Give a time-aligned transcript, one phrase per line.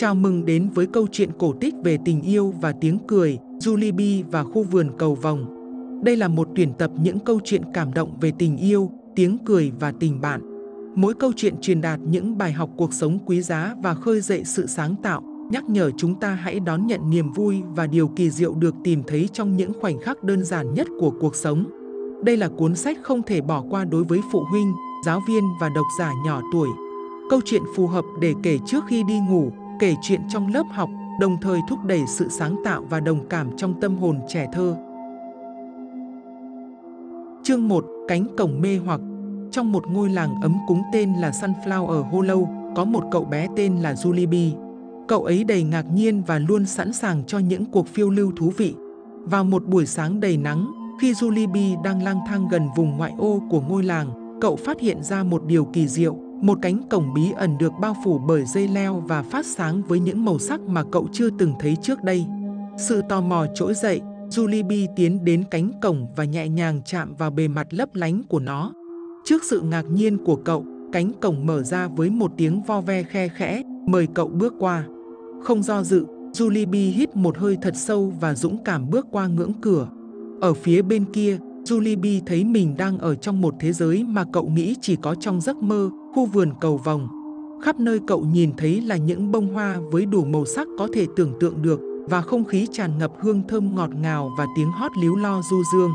[0.00, 3.92] Chào mừng đến với câu chuyện cổ tích về tình yêu và tiếng cười, Julie
[4.24, 5.46] B và khu vườn cầu vòng.
[6.04, 9.72] Đây là một tuyển tập những câu chuyện cảm động về tình yêu, tiếng cười
[9.80, 10.40] và tình bạn.
[10.94, 14.42] Mỗi câu chuyện truyền đạt những bài học cuộc sống quý giá và khơi dậy
[14.44, 18.30] sự sáng tạo, nhắc nhở chúng ta hãy đón nhận niềm vui và điều kỳ
[18.30, 21.64] diệu được tìm thấy trong những khoảnh khắc đơn giản nhất của cuộc sống.
[22.24, 24.72] Đây là cuốn sách không thể bỏ qua đối với phụ huynh,
[25.06, 26.68] giáo viên và độc giả nhỏ tuổi.
[27.30, 30.90] Câu chuyện phù hợp để kể trước khi đi ngủ, kể chuyện trong lớp học,
[31.20, 34.76] đồng thời thúc đẩy sự sáng tạo và đồng cảm trong tâm hồn trẻ thơ.
[37.42, 39.00] Chương 1: Cánh cổng mê hoặc
[39.50, 43.76] Trong một ngôi làng ấm cúng tên là Sunflower Hollow, có một cậu bé tên
[43.76, 44.50] là Julibi.
[45.08, 48.52] Cậu ấy đầy ngạc nhiên và luôn sẵn sàng cho những cuộc phiêu lưu thú
[48.56, 48.74] vị.
[49.24, 53.42] Vào một buổi sáng đầy nắng, khi Julibi đang lang thang gần vùng ngoại ô
[53.50, 56.27] của ngôi làng, cậu phát hiện ra một điều kỳ diệu.
[56.42, 60.00] Một cánh cổng bí ẩn được bao phủ bởi dây leo và phát sáng với
[60.00, 62.26] những màu sắc mà cậu chưa từng thấy trước đây.
[62.78, 64.00] Sự tò mò trỗi dậy,
[64.30, 68.40] Julie tiến đến cánh cổng và nhẹ nhàng chạm vào bề mặt lấp lánh của
[68.40, 68.72] nó.
[69.24, 73.02] Trước sự ngạc nhiên của cậu, cánh cổng mở ra với một tiếng vo ve
[73.02, 74.84] khe khẽ, mời cậu bước qua.
[75.42, 79.52] Không do dự, Julie hít một hơi thật sâu và dũng cảm bước qua ngưỡng
[79.60, 79.88] cửa.
[80.40, 84.48] Ở phía bên kia, Julie thấy mình đang ở trong một thế giới mà cậu
[84.48, 87.08] nghĩ chỉ có trong giấc mơ, khu vườn cầu vòng.
[87.62, 91.06] Khắp nơi cậu nhìn thấy là những bông hoa với đủ màu sắc có thể
[91.16, 94.92] tưởng tượng được và không khí tràn ngập hương thơm ngọt ngào và tiếng hót
[95.02, 95.90] líu lo du dương.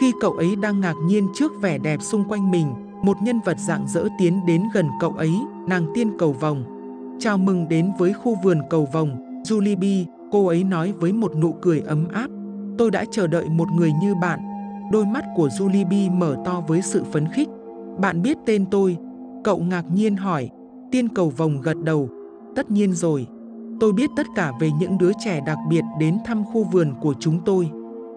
[0.00, 2.66] Khi cậu ấy đang ngạc nhiên trước vẻ đẹp xung quanh mình,
[3.02, 5.32] một nhân vật dạng dỡ tiến đến gần cậu ấy,
[5.68, 6.64] nàng tiên cầu vòng.
[7.20, 11.36] Chào mừng đến với khu vườn cầu vòng, Julie B, cô ấy nói với một
[11.36, 12.28] nụ cười ấm áp.
[12.78, 14.40] Tôi đã chờ đợi một người như bạn.
[14.92, 17.48] Đôi mắt của Julie B mở to với sự phấn khích.
[17.98, 18.96] Bạn biết tên tôi.
[19.44, 20.50] Cậu ngạc nhiên hỏi.
[20.90, 22.08] Tiên cầu vồng gật đầu.
[22.56, 23.26] Tất nhiên rồi.
[23.80, 27.14] Tôi biết tất cả về những đứa trẻ đặc biệt đến thăm khu vườn của
[27.20, 27.70] chúng tôi.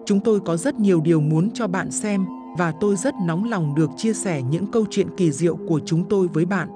[0.06, 2.24] Chúng tôi có rất nhiều điều muốn cho bạn xem
[2.58, 6.04] và tôi rất nóng lòng được chia sẻ những câu chuyện kỳ diệu của chúng
[6.08, 6.68] tôi với bạn.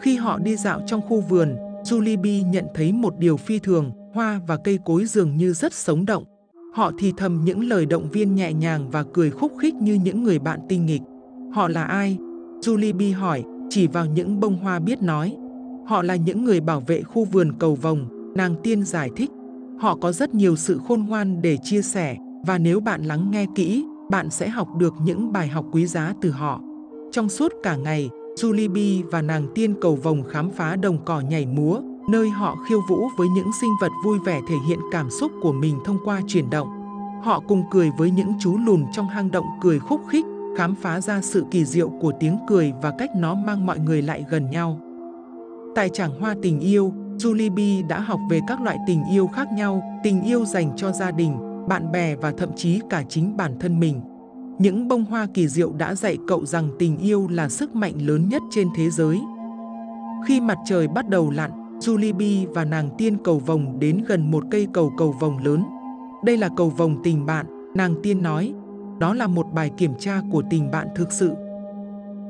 [0.00, 3.90] Khi họ đi dạo trong khu vườn, Julie B nhận thấy một điều phi thường,
[4.14, 6.24] hoa và cây cối dường như rất sống động.
[6.74, 10.22] Họ thì thầm những lời động viên nhẹ nhàng và cười khúc khích như những
[10.22, 11.02] người bạn tinh nghịch.
[11.52, 12.18] Họ là ai?
[12.60, 15.36] Julie B hỏi, chỉ vào những bông hoa biết nói.
[15.86, 19.30] Họ là những người bảo vệ khu vườn cầu vồng, nàng tiên giải thích.
[19.78, 22.16] Họ có rất nhiều sự khôn ngoan để chia sẻ,
[22.46, 26.14] và nếu bạn lắng nghe kỹ, bạn sẽ học được những bài học quý giá
[26.20, 26.60] từ họ.
[27.12, 31.46] Trong suốt cả ngày, Julie và nàng tiên cầu vồng khám phá đồng cỏ nhảy
[31.46, 35.32] múa, nơi họ khiêu vũ với những sinh vật vui vẻ thể hiện cảm xúc
[35.42, 36.68] của mình thông qua chuyển động.
[37.22, 40.24] Họ cùng cười với những chú lùn trong hang động cười khúc khích,
[40.56, 44.02] khám phá ra sự kỳ diệu của tiếng cười và cách nó mang mọi người
[44.02, 44.80] lại gần nhau.
[45.74, 49.48] Tại trảng hoa tình yêu, Julie B đã học về các loại tình yêu khác
[49.52, 51.36] nhau, tình yêu dành cho gia đình,
[51.68, 54.00] bạn bè và thậm chí cả chính bản thân mình.
[54.58, 58.28] Những bông hoa kỳ diệu đã dạy cậu rằng tình yêu là sức mạnh lớn
[58.28, 59.20] nhất trên thế giới.
[60.26, 61.50] Khi mặt trời bắt đầu lặn,
[61.80, 62.14] Julie
[62.46, 65.64] B và nàng tiên cầu vồng đến gần một cây cầu cầu vồng lớn.
[66.24, 68.54] Đây là cầu vồng tình bạn, nàng tiên nói.
[68.98, 71.32] Đó là một bài kiểm tra của tình bạn thực sự.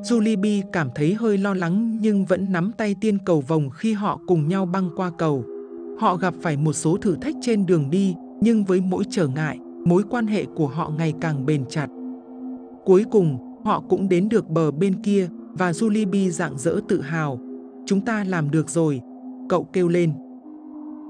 [0.03, 3.93] Julie B cảm thấy hơi lo lắng nhưng vẫn nắm tay tiên cầu vồng khi
[3.93, 5.44] họ cùng nhau băng qua cầu.
[5.99, 9.59] Họ gặp phải một số thử thách trên đường đi, nhưng với mỗi trở ngại,
[9.84, 11.87] mối quan hệ của họ ngày càng bền chặt.
[12.84, 17.00] Cuối cùng, họ cũng đến được bờ bên kia và Julie B dạng dỡ tự
[17.00, 17.38] hào.
[17.87, 19.00] Chúng ta làm được rồi,
[19.49, 20.12] cậu kêu lên.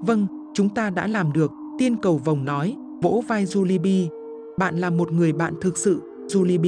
[0.07, 4.13] Vâng, chúng ta đã làm được, tiên cầu vồng nói, vỗ vai Julie B.
[4.59, 6.67] Bạn là một người bạn thực sự, Julie B.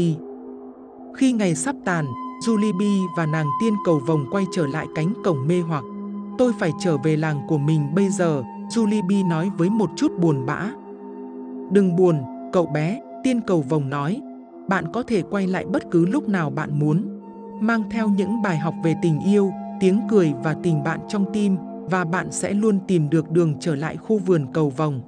[1.17, 2.07] Khi ngày sắp tàn,
[2.47, 2.83] Julie B
[3.17, 5.85] và nàng tiên cầu vồng quay trở lại cánh cổng mê hoặc.
[6.39, 10.13] Tôi phải trở về làng của mình bây giờ, Julie B nói với một chút
[10.21, 10.71] buồn bã.
[11.73, 12.17] Đừng buồn,
[12.53, 14.21] cậu bé, tiên cầu vồng nói.
[14.69, 17.21] Bạn có thể quay lại bất cứ lúc nào bạn muốn.
[17.61, 21.57] Mang theo những bài học về tình yêu, tiếng cười và tình bạn trong tim
[21.91, 25.01] và bạn sẽ luôn tìm được đường trở lại khu vườn cầu vồng.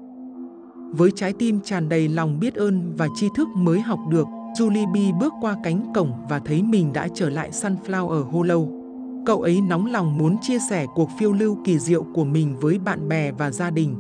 [0.93, 4.27] Với trái tim tràn đầy lòng biết ơn và tri thức mới học được,
[4.59, 8.81] Julie B bước qua cánh cổng và thấy mình đã trở lại Sunflower Hollow.
[9.27, 12.79] Cậu ấy nóng lòng muốn chia sẻ cuộc phiêu lưu kỳ diệu của mình với
[12.79, 13.97] bạn bè và gia đình.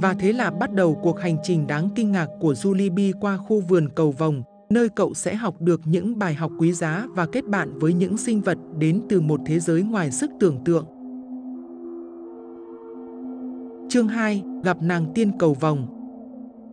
[0.00, 3.36] Và thế là bắt đầu cuộc hành trình đáng kinh ngạc của Julie B qua
[3.36, 7.26] khu vườn cầu vồng, nơi cậu sẽ học được những bài học quý giá và
[7.26, 10.84] kết bạn với những sinh vật đến từ một thế giới ngoài sức tưởng tượng.
[13.90, 14.42] Chương 2.
[14.62, 15.86] Gặp nàng tiên cầu vòng.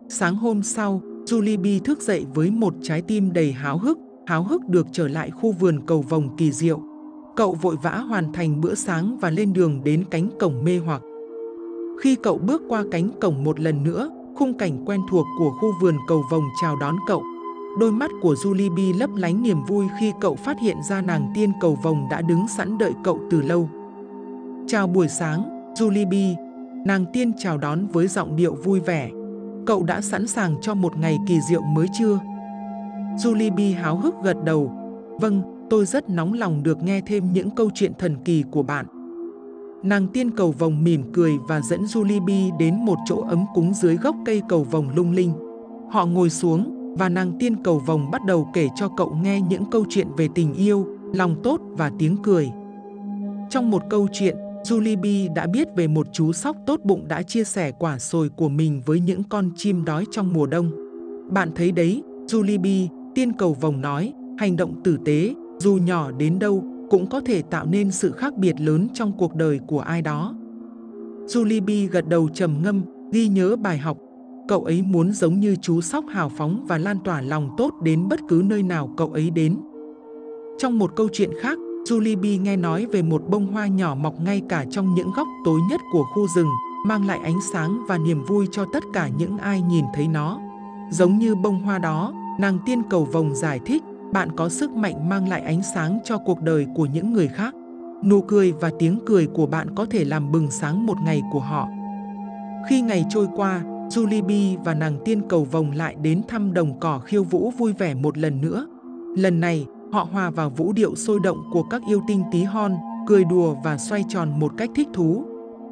[0.08, 4.42] Sáng hôm sau, Julie B thức dậy với một trái tim đầy háo hức, háo
[4.42, 6.80] hức được trở lại khu vườn cầu vòng kỳ diệu.
[7.36, 11.02] Cậu vội vã hoàn thành bữa sáng và lên đường đến cánh cổng mê hoặc.
[12.00, 15.72] Khi cậu bước qua cánh cổng một lần nữa, khung cảnh quen thuộc của khu
[15.80, 17.22] vườn cầu vồng chào đón cậu.
[17.80, 21.32] Đôi mắt của Julie B lấp lánh niềm vui khi cậu phát hiện ra nàng
[21.34, 23.70] tiên cầu vồng đã đứng sẵn đợi cậu từ lâu.
[24.66, 26.47] Chào buổi sáng, Julie B.
[26.88, 29.10] Nàng tiên chào đón với giọng điệu vui vẻ.
[29.66, 32.18] Cậu đã sẵn sàng cho một ngày kỳ diệu mới chưa?
[33.16, 34.72] Julie B háo hức gật đầu.
[35.20, 38.86] Vâng, tôi rất nóng lòng được nghe thêm những câu chuyện thần kỳ của bạn.
[39.82, 43.74] Nàng tiên cầu vồng mỉm cười và dẫn Julie B đến một chỗ ấm cúng
[43.74, 45.32] dưới gốc cây cầu vồng lung linh.
[45.90, 49.64] Họ ngồi xuống và nàng tiên cầu vồng bắt đầu kể cho cậu nghe những
[49.70, 52.50] câu chuyện về tình yêu, lòng tốt và tiếng cười.
[53.50, 54.36] Trong một câu chuyện,
[54.68, 58.48] Julie đã biết về một chú sóc tốt bụng đã chia sẻ quả sồi của
[58.48, 60.70] mình với những con chim đói trong mùa đông.
[61.30, 66.38] Bạn thấy đấy, Julie tiên cầu vồng nói, hành động tử tế, dù nhỏ đến
[66.38, 70.02] đâu, cũng có thể tạo nên sự khác biệt lớn trong cuộc đời của ai
[70.02, 70.34] đó.
[71.26, 72.82] Julie gật đầu trầm ngâm,
[73.12, 73.98] ghi nhớ bài học.
[74.48, 78.08] Cậu ấy muốn giống như chú sóc hào phóng và lan tỏa lòng tốt đến
[78.08, 79.56] bất cứ nơi nào cậu ấy đến.
[80.58, 84.42] Trong một câu chuyện khác, Julie nghe nói về một bông hoa nhỏ mọc ngay
[84.48, 86.48] cả trong những góc tối nhất của khu rừng,
[86.86, 90.40] mang lại ánh sáng và niềm vui cho tất cả những ai nhìn thấy nó.
[90.90, 93.82] Giống như bông hoa đó, nàng tiên cầu vồng giải thích,
[94.12, 97.54] bạn có sức mạnh mang lại ánh sáng cho cuộc đời của những người khác.
[98.04, 101.40] Nụ cười và tiếng cười của bạn có thể làm bừng sáng một ngày của
[101.40, 101.68] họ.
[102.68, 106.80] Khi ngày trôi qua, Julie B và nàng tiên cầu vồng lại đến thăm đồng
[106.80, 108.66] cỏ khiêu vũ vui vẻ một lần nữa.
[109.16, 112.72] Lần này, họ hòa vào vũ điệu sôi động của các yêu tinh tí hon,
[113.06, 115.24] cười đùa và xoay tròn một cách thích thú.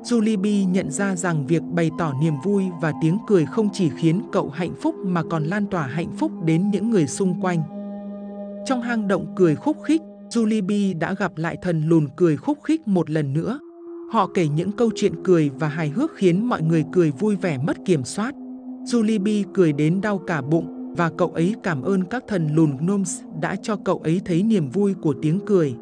[0.02, 3.90] Julie B nhận ra rằng việc bày tỏ niềm vui và tiếng cười không chỉ
[3.96, 7.62] khiến cậu hạnh phúc mà còn lan tỏa hạnh phúc đến những người xung quanh.
[8.66, 12.58] Trong hang động cười khúc khích, Julie B đã gặp lại thần lùn cười khúc
[12.62, 13.58] khích một lần nữa.
[14.12, 17.58] Họ kể những câu chuyện cười và hài hước khiến mọi người cười vui vẻ
[17.58, 18.34] mất kiểm soát.
[18.84, 22.76] Julie B cười đến đau cả bụng và cậu ấy cảm ơn các thần lùn
[22.76, 25.74] gnomes đã cho cậu ấy thấy niềm vui của tiếng cười.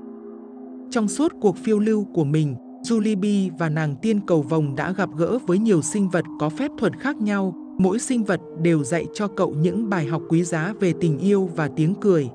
[0.90, 5.08] Trong suốt cuộc phiêu lưu của mình, Julie và nàng tiên cầu vồng đã gặp
[5.16, 7.54] gỡ với nhiều sinh vật có phép thuật khác nhau.
[7.78, 11.50] Mỗi sinh vật đều dạy cho cậu những bài học quý giá về tình yêu
[11.56, 12.28] và tiếng cười.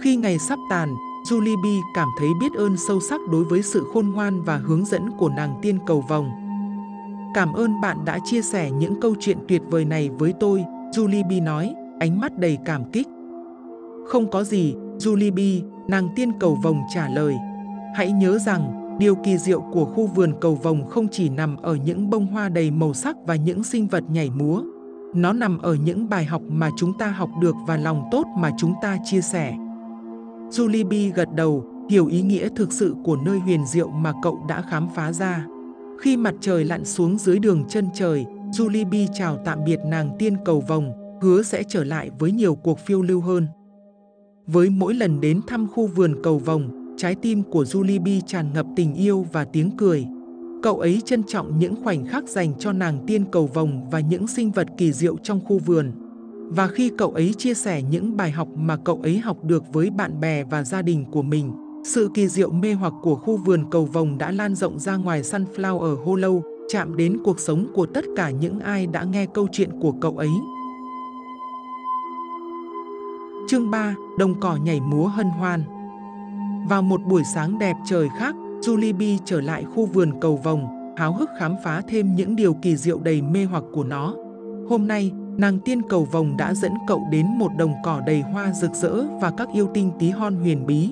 [0.00, 0.94] Khi ngày sắp tàn,
[1.30, 5.02] Julie cảm thấy biết ơn sâu sắc đối với sự khôn ngoan và hướng dẫn
[5.18, 6.30] của nàng tiên cầu vồng.
[7.34, 10.64] Cảm ơn bạn đã chia sẻ những câu chuyện tuyệt vời này với tôi,
[10.96, 13.08] Julie nói, ánh mắt đầy cảm kích.
[14.06, 17.34] Không có gì, Julibi, nàng tiên cầu vồng trả lời.
[17.94, 21.74] Hãy nhớ rằng, điều kỳ diệu của khu vườn cầu vồng không chỉ nằm ở
[21.74, 24.62] những bông hoa đầy màu sắc và những sinh vật nhảy múa.
[25.14, 28.50] Nó nằm ở những bài học mà chúng ta học được và lòng tốt mà
[28.58, 29.54] chúng ta chia sẻ.
[30.50, 34.62] Julibi gật đầu, hiểu ý nghĩa thực sự của nơi huyền diệu mà cậu đã
[34.62, 35.46] khám phá ra.
[36.00, 40.36] Khi mặt trời lặn xuống dưới đường chân trời, Julibi chào tạm biệt nàng tiên
[40.44, 40.92] cầu vồng,
[41.22, 43.46] hứa sẽ trở lại với nhiều cuộc phiêu lưu hơn.
[44.46, 48.52] Với mỗi lần đến thăm khu vườn cầu vồng, trái tim của Julie B tràn
[48.52, 50.06] ngập tình yêu và tiếng cười.
[50.62, 54.26] Cậu ấy trân trọng những khoảnh khắc dành cho nàng tiên cầu vồng và những
[54.26, 55.92] sinh vật kỳ diệu trong khu vườn.
[56.50, 59.90] Và khi cậu ấy chia sẻ những bài học mà cậu ấy học được với
[59.90, 61.52] bạn bè và gia đình của mình,
[61.84, 65.22] sự kỳ diệu mê hoặc của khu vườn cầu vồng đã lan rộng ra ngoài
[65.22, 69.70] Sunflower Hollow, chạm đến cuộc sống của tất cả những ai đã nghe câu chuyện
[69.80, 70.30] của cậu ấy.
[73.48, 73.94] Chương 3.
[74.18, 75.62] Đồng cỏ nhảy múa hân hoan
[76.68, 80.94] Vào một buổi sáng đẹp trời khác, Julie B trở lại khu vườn cầu vồng,
[80.96, 84.14] háo hức khám phá thêm những điều kỳ diệu đầy mê hoặc của nó.
[84.68, 88.52] Hôm nay, nàng tiên cầu vồng đã dẫn cậu đến một đồng cỏ đầy hoa
[88.52, 90.90] rực rỡ và các yêu tinh tí hon huyền bí.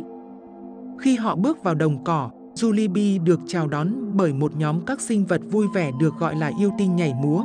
[0.99, 5.01] Khi họ bước vào đồng cỏ, Julie B được chào đón bởi một nhóm các
[5.01, 7.45] sinh vật vui vẻ được gọi là yêu tinh nhảy múa.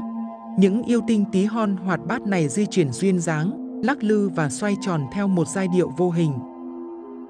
[0.57, 4.49] Những yêu tinh tí hon hoạt bát này di chuyển duyên dáng, lắc lư và
[4.49, 6.31] xoay tròn theo một giai điệu vô hình.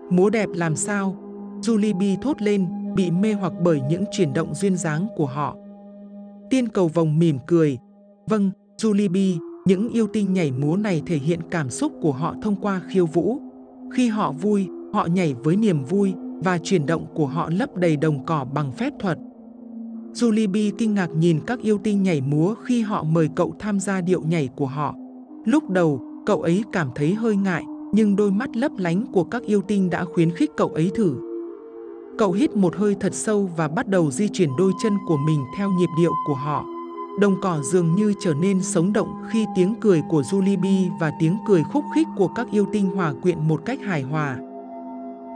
[0.09, 1.15] Múa đẹp làm sao?
[1.61, 2.65] Julie B thốt lên,
[2.95, 5.55] bị mê hoặc bởi những chuyển động duyên dáng của họ.
[6.49, 7.77] Tiên cầu vồng mỉm cười.
[8.29, 12.35] Vâng, Julie B, những yêu tinh nhảy múa này thể hiện cảm xúc của họ
[12.41, 13.37] thông qua khiêu vũ.
[13.93, 17.97] Khi họ vui, họ nhảy với niềm vui và chuyển động của họ lấp đầy
[17.97, 19.17] đồng cỏ bằng phép thuật.
[20.13, 23.79] Julie B kinh ngạc nhìn các yêu tinh nhảy múa khi họ mời cậu tham
[23.79, 24.95] gia điệu nhảy của họ.
[25.45, 29.43] Lúc đầu, cậu ấy cảm thấy hơi ngại, nhưng đôi mắt lấp lánh của các
[29.43, 31.15] yêu tinh đã khuyến khích cậu ấy thử.
[32.17, 35.39] Cậu hít một hơi thật sâu và bắt đầu di chuyển đôi chân của mình
[35.57, 36.65] theo nhịp điệu của họ.
[37.19, 41.37] Đồng cỏ dường như trở nên sống động khi tiếng cười của Julibi và tiếng
[41.47, 44.37] cười khúc khích của các yêu tinh hòa quyện một cách hài hòa.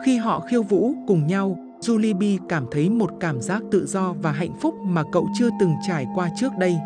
[0.06, 4.32] Khi họ khiêu vũ cùng nhau, Julibi cảm thấy một cảm giác tự do và
[4.32, 6.77] hạnh phúc mà cậu chưa từng trải qua trước đây.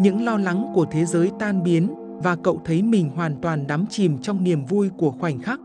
[0.00, 3.84] Những lo lắng của thế giới tan biến và cậu thấy mình hoàn toàn đắm
[3.90, 5.60] chìm trong niềm vui của khoảnh khắc.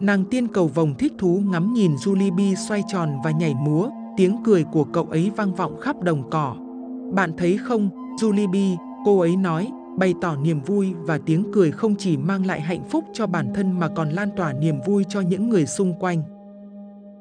[0.00, 4.36] Nàng tiên cầu vồng thích thú ngắm nhìn Julie xoay tròn và nhảy múa, tiếng
[4.44, 6.56] cười của cậu ấy vang vọng khắp đồng cỏ.
[7.14, 7.90] Bạn thấy không,
[8.20, 12.60] Julie cô ấy nói, bày tỏ niềm vui và tiếng cười không chỉ mang lại
[12.60, 15.94] hạnh phúc cho bản thân mà còn lan tỏa niềm vui cho những người xung
[16.00, 16.22] quanh.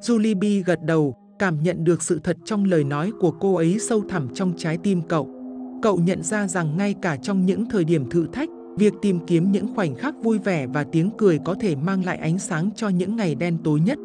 [0.01, 4.01] Julie gật đầu, cảm nhận được sự thật trong lời nói của cô ấy sâu
[4.10, 5.40] thẳm trong trái tim cậu.
[5.82, 9.52] Cậu nhận ra rằng ngay cả trong những thời điểm thử thách, việc tìm kiếm
[9.52, 12.90] những khoảnh khắc vui vẻ và tiếng cười có thể mang lại ánh sáng cho
[12.90, 13.98] những ngày đen tối nhất.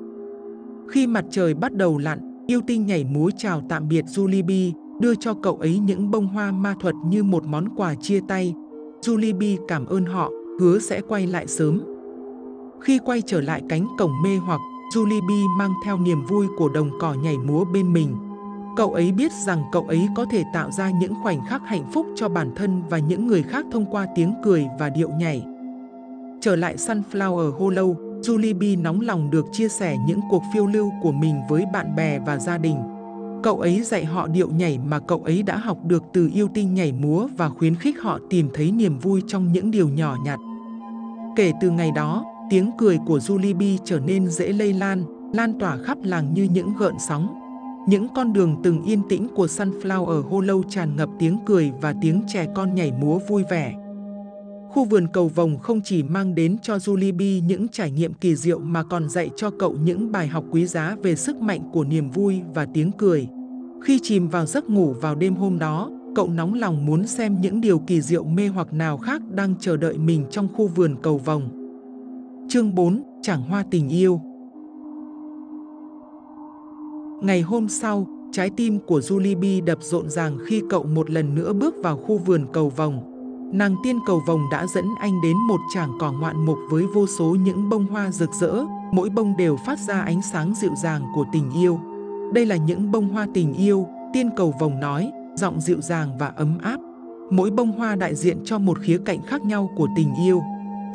[0.88, 5.14] Khi mặt trời bắt đầu lặn, yêu tinh nhảy múa chào tạm biệt Julibi, đưa
[5.14, 8.54] cho cậu ấy những bông hoa ma thuật như một món quà chia tay.
[9.02, 10.30] Julibi cảm ơn họ,
[10.60, 11.82] hứa sẽ quay lại sớm.
[12.80, 14.60] Khi quay trở lại cánh cổng mê hoặc,
[14.94, 18.16] Julibi mang theo niềm vui của đồng cỏ nhảy múa bên mình.
[18.76, 22.06] Cậu ấy biết rằng cậu ấy có thể tạo ra những khoảnh khắc hạnh phúc
[22.16, 25.42] cho bản thân và những người khác thông qua tiếng cười và điệu nhảy.
[26.40, 31.12] Trở lại Sunflower Hollow, Julie nóng lòng được chia sẻ những cuộc phiêu lưu của
[31.12, 32.76] mình với bạn bè và gia đình.
[33.42, 36.74] Cậu ấy dạy họ điệu nhảy mà cậu ấy đã học được từ yêu tinh
[36.74, 40.38] nhảy múa và khuyến khích họ tìm thấy niềm vui trong những điều nhỏ nhặt.
[41.36, 45.76] Kể từ ngày đó, tiếng cười của Julie trở nên dễ lây lan, lan tỏa
[45.76, 47.45] khắp làng như những gợn sóng.
[47.86, 52.22] Những con đường từng yên tĩnh của Sunflower Hollow tràn ngập tiếng cười và tiếng
[52.28, 53.74] trẻ con nhảy múa vui vẻ.
[54.70, 58.58] Khu vườn cầu vồng không chỉ mang đến cho Julie những trải nghiệm kỳ diệu
[58.58, 62.10] mà còn dạy cho cậu những bài học quý giá về sức mạnh của niềm
[62.10, 63.28] vui và tiếng cười.
[63.82, 67.60] Khi chìm vào giấc ngủ vào đêm hôm đó, cậu nóng lòng muốn xem những
[67.60, 71.18] điều kỳ diệu mê hoặc nào khác đang chờ đợi mình trong khu vườn cầu
[71.18, 71.48] vồng.
[72.48, 73.02] Chương 4.
[73.22, 74.20] Chẳng hoa tình yêu
[77.20, 81.52] Ngày hôm sau, trái tim của Julie đập rộn ràng khi cậu một lần nữa
[81.52, 83.12] bước vào khu vườn cầu vồng.
[83.52, 87.06] Nàng tiên cầu vồng đã dẫn anh đến một tràng cỏ ngoạn mục với vô
[87.06, 91.02] số những bông hoa rực rỡ, mỗi bông đều phát ra ánh sáng dịu dàng
[91.14, 91.80] của tình yêu.
[92.34, 96.26] Đây là những bông hoa tình yêu, tiên cầu vồng nói, giọng dịu dàng và
[96.26, 96.80] ấm áp.
[97.30, 100.42] Mỗi bông hoa đại diện cho một khía cạnh khác nhau của tình yêu.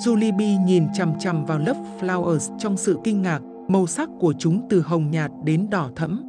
[0.05, 4.61] Julie nhìn chằm chằm vào lớp flowers trong sự kinh ngạc, màu sắc của chúng
[4.69, 6.23] từ hồng nhạt đến đỏ thẫm.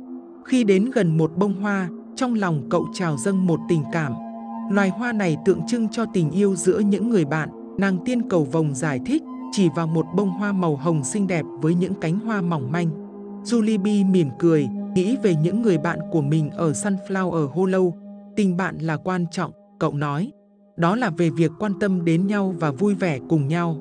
[0.44, 4.12] Khi đến gần một bông hoa, trong lòng cậu trào dâng một tình cảm.
[4.70, 8.44] Loài hoa này tượng trưng cho tình yêu giữa những người bạn, nàng tiên cầu
[8.44, 9.22] vồng giải thích,
[9.52, 12.88] chỉ vào một bông hoa màu hồng xinh đẹp với những cánh hoa mỏng manh.
[13.44, 17.92] Julibi mỉm cười, nghĩ về những người bạn của mình ở Sunflower Hollow.
[18.36, 20.32] Tình bạn là quan trọng, cậu nói.
[20.76, 23.76] Đó là về việc quan tâm đến nhau và vui vẻ cùng nhau.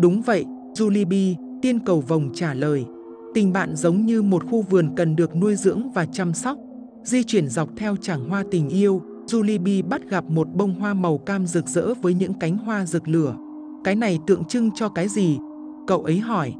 [0.00, 2.86] Đúng vậy, Julibi, tiên cầu vồng trả lời.
[3.34, 6.58] Tình bạn giống như một khu vườn cần được nuôi dưỡng và chăm sóc.
[7.04, 11.18] Di chuyển dọc theo chảng hoa tình yêu, Julie bắt gặp một bông hoa màu
[11.18, 13.36] cam rực rỡ với những cánh hoa rực lửa.
[13.84, 15.38] Cái này tượng trưng cho cái gì?
[15.86, 16.54] Cậu ấy hỏi.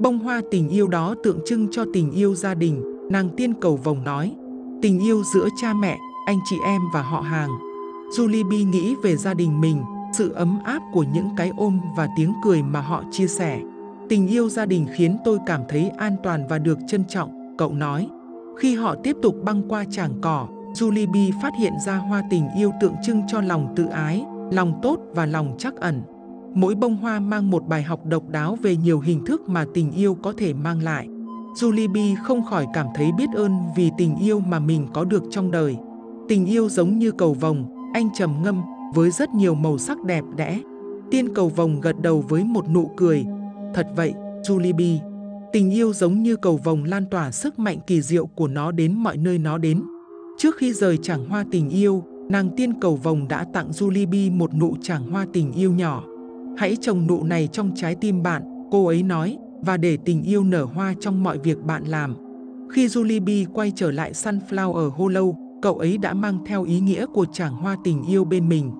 [0.00, 3.76] Bông hoa tình yêu đó tượng trưng cho tình yêu gia đình, nàng tiên cầu
[3.76, 4.34] vồng nói.
[4.82, 7.50] Tình yêu giữa cha mẹ, anh chị em và họ hàng.
[8.16, 12.32] Julie nghĩ về gia đình mình, sự ấm áp của những cái ôm và tiếng
[12.44, 13.60] cười mà họ chia sẻ.
[14.08, 17.72] Tình yêu gia đình khiến tôi cảm thấy an toàn và được trân trọng, cậu
[17.74, 18.08] nói.
[18.58, 22.72] Khi họ tiếp tục băng qua tràng cỏ, Julie phát hiện ra hoa tình yêu
[22.80, 26.02] tượng trưng cho lòng tự ái, lòng tốt và lòng chắc ẩn.
[26.54, 29.92] Mỗi bông hoa mang một bài học độc đáo về nhiều hình thức mà tình
[29.92, 31.08] yêu có thể mang lại.
[31.54, 35.50] Julie không khỏi cảm thấy biết ơn vì tình yêu mà mình có được trong
[35.50, 35.76] đời.
[36.28, 38.62] Tình yêu giống như cầu vồng, anh trầm ngâm,
[38.94, 40.60] với rất nhiều màu sắc đẹp đẽ.
[41.10, 43.26] Tiên cầu vồng gật đầu với một nụ cười,
[43.74, 44.98] Thật vậy, Julie
[45.52, 48.94] tình yêu giống như cầu vồng lan tỏa sức mạnh kỳ diệu của nó đến
[48.94, 49.82] mọi nơi nó đến.
[50.38, 54.54] Trước khi rời chàng hoa tình yêu, nàng tiên cầu vồng đã tặng Julie một
[54.54, 56.04] nụ chàng hoa tình yêu nhỏ.
[56.56, 60.44] Hãy trồng nụ này trong trái tim bạn, cô ấy nói, và để tình yêu
[60.44, 62.16] nở hoa trong mọi việc bạn làm.
[62.72, 67.26] Khi Julie quay trở lại Sunflower Hollow, cậu ấy đã mang theo ý nghĩa của
[67.32, 68.70] chàng hoa tình yêu bên mình.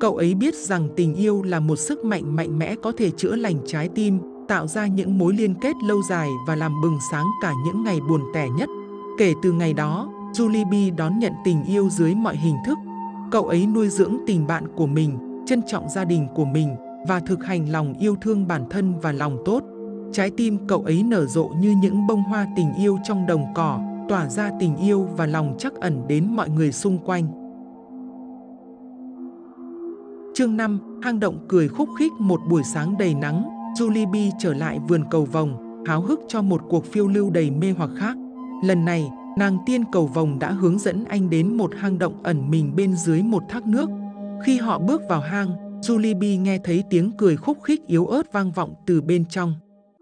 [0.00, 3.36] Cậu ấy biết rằng tình yêu là một sức mạnh mạnh mẽ có thể chữa
[3.36, 4.18] lành trái tim,
[4.52, 8.00] tạo ra những mối liên kết lâu dài và làm bừng sáng cả những ngày
[8.00, 8.68] buồn tẻ nhất.
[9.18, 12.78] Kể từ ngày đó, Julie đón nhận tình yêu dưới mọi hình thức.
[13.30, 16.76] Cậu ấy nuôi dưỡng tình bạn của mình, trân trọng gia đình của mình
[17.08, 19.62] và thực hành lòng yêu thương bản thân và lòng tốt.
[20.12, 23.80] Trái tim cậu ấy nở rộ như những bông hoa tình yêu trong đồng cỏ,
[24.08, 27.24] tỏa ra tình yêu và lòng chắc ẩn đến mọi người xung quanh.
[30.34, 34.78] Chương 5, hang động cười khúc khích một buổi sáng đầy nắng, Julie trở lại
[34.88, 38.16] vườn cầu vồng, háo hức cho một cuộc phiêu lưu đầy mê hoặc khác.
[38.64, 42.50] Lần này, nàng tiên cầu vồng đã hướng dẫn anh đến một hang động ẩn
[42.50, 43.90] mình bên dưới một thác nước.
[44.44, 48.52] Khi họ bước vào hang, Julie nghe thấy tiếng cười khúc khích yếu ớt vang
[48.52, 49.54] vọng từ bên trong.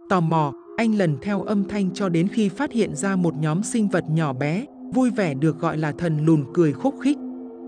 [0.09, 3.63] Tò mò, anh lần theo âm thanh cho đến khi phát hiện ra một nhóm
[3.63, 7.19] sinh vật nhỏ bé, vui vẻ được gọi là thần lùn cười khúc khích.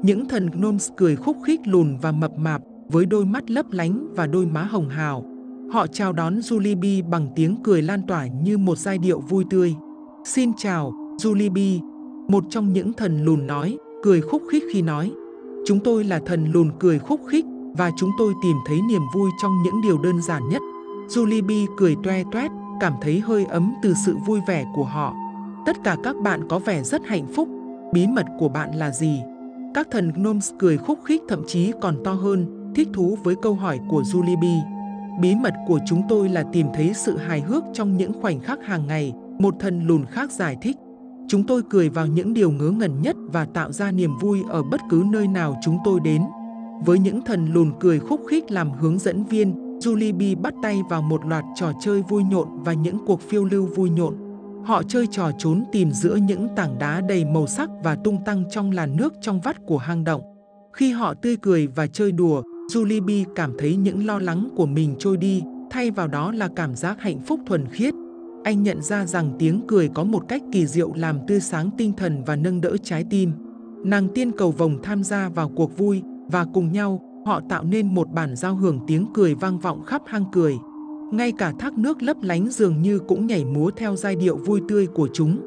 [0.02, 4.14] Những thần gnomes cười khúc khích lùn và mập mạp, với đôi mắt lấp lánh
[4.14, 5.31] và đôi má hồng hào.
[5.72, 9.74] Họ chào đón Julibi bằng tiếng cười lan tỏa như một giai điệu vui tươi.
[10.24, 11.80] Xin chào, Julibi.
[12.28, 15.12] một trong những thần lùn nói, cười khúc khích khi nói.
[15.66, 17.44] Chúng tôi là thần lùn cười khúc khích
[17.76, 20.62] và chúng tôi tìm thấy niềm vui trong những điều đơn giản nhất.
[21.08, 22.50] Julibi cười toe toét,
[22.80, 25.14] cảm thấy hơi ấm từ sự vui vẻ của họ.
[25.66, 27.48] Tất cả các bạn có vẻ rất hạnh phúc.
[27.92, 29.20] Bí mật của bạn là gì?
[29.74, 33.54] Các thần gnomes cười khúc khích thậm chí còn to hơn, thích thú với câu
[33.54, 34.81] hỏi của Julibi.
[35.21, 38.59] Bí mật của chúng tôi là tìm thấy sự hài hước trong những khoảnh khắc
[38.64, 40.76] hàng ngày, một thần lùn khác giải thích.
[41.28, 44.62] Chúng tôi cười vào những điều ngớ ngẩn nhất và tạo ra niềm vui ở
[44.62, 46.23] bất cứ nơi nào chúng tôi đến.
[46.85, 51.02] Với những thần lùn cười khúc khích làm hướng dẫn viên, Julie bắt tay vào
[51.02, 54.14] một loạt trò chơi vui nhộn và những cuộc phiêu lưu vui nhộn.
[54.64, 58.45] Họ chơi trò trốn tìm giữa những tảng đá đầy màu sắc và tung tăng
[58.50, 60.23] trong làn nước trong vắt của hang động.
[60.73, 64.94] Khi họ tươi cười và chơi đùa, Julie cảm thấy những lo lắng của mình
[64.98, 67.94] trôi đi, thay vào đó là cảm giác hạnh phúc thuần khiết.
[68.44, 71.92] Anh nhận ra rằng tiếng cười có một cách kỳ diệu làm tươi sáng tinh
[71.96, 73.32] thần và nâng đỡ trái tim.
[73.84, 77.94] Nàng tiên cầu vồng tham gia vào cuộc vui và cùng nhau họ tạo nên
[77.94, 80.56] một bản giao hưởng tiếng cười vang vọng khắp hang cười.
[81.12, 84.60] Ngay cả thác nước lấp lánh dường như cũng nhảy múa theo giai điệu vui
[84.68, 85.40] tươi của chúng.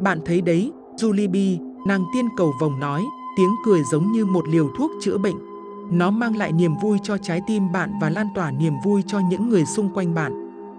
[0.00, 3.02] Bạn thấy đấy, Julie nàng tiên cầu vồng nói,
[3.36, 5.51] tiếng cười giống như một liều thuốc chữa bệnh.
[5.92, 9.18] Nó mang lại niềm vui cho trái tim bạn và lan tỏa niềm vui cho
[9.30, 10.32] những người xung quanh bạn.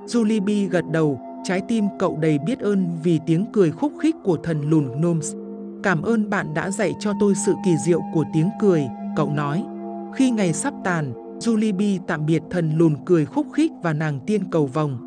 [0.08, 4.38] Julie gật đầu, trái tim cậu đầy biết ơn vì tiếng cười khúc khích của
[4.38, 5.36] thần lùn Gnomes.
[5.84, 9.66] Cảm ơn bạn đã dạy cho tôi sự kỳ diệu của tiếng cười, cậu nói.
[10.16, 14.44] Khi ngày sắp tàn, Julie tạm biệt thần lùn cười khúc khích và nàng tiên
[14.52, 14.98] cầu vồng.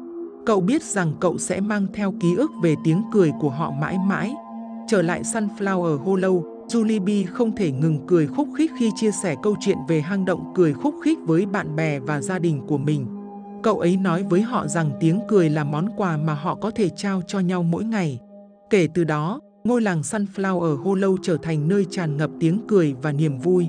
[0.47, 3.99] Cậu biết rằng cậu sẽ mang theo ký ức về tiếng cười của họ mãi
[4.07, 4.35] mãi.
[4.89, 9.57] Trở lại Sunflower Hollow, Julie không thể ngừng cười khúc khích khi chia sẻ câu
[9.61, 13.07] chuyện về hang động cười khúc khích với bạn bè và gia đình của mình.
[13.63, 16.89] Cậu ấy nói với họ rằng tiếng cười là món quà mà họ có thể
[16.89, 18.21] trao cho nhau mỗi ngày.
[18.71, 23.13] Kể từ đó, ngôi làng Sunflower Hollow trở thành nơi tràn ngập tiếng cười và
[23.13, 23.69] niềm vui.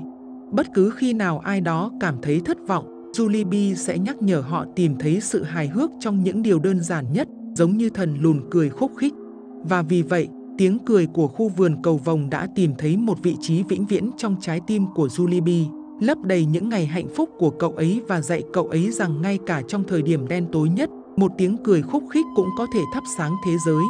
[0.50, 4.64] Bất cứ khi nào ai đó cảm thấy thất vọng, Julie sẽ nhắc nhở họ
[4.76, 8.40] tìm thấy sự hài hước trong những điều đơn giản nhất, giống như thần lùn
[8.50, 9.14] cười khúc khích.
[9.62, 13.36] Và vì vậy, tiếng cười của khu vườn cầu vồng đã tìm thấy một vị
[13.40, 15.64] trí vĩnh viễn trong trái tim của Julie
[16.00, 19.38] lấp đầy những ngày hạnh phúc của cậu ấy và dạy cậu ấy rằng ngay
[19.46, 22.80] cả trong thời điểm đen tối nhất, một tiếng cười khúc khích cũng có thể
[22.94, 23.82] thắp sáng thế giới.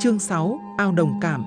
[0.00, 0.60] Chương 6.
[0.78, 1.44] Ao đồng cảm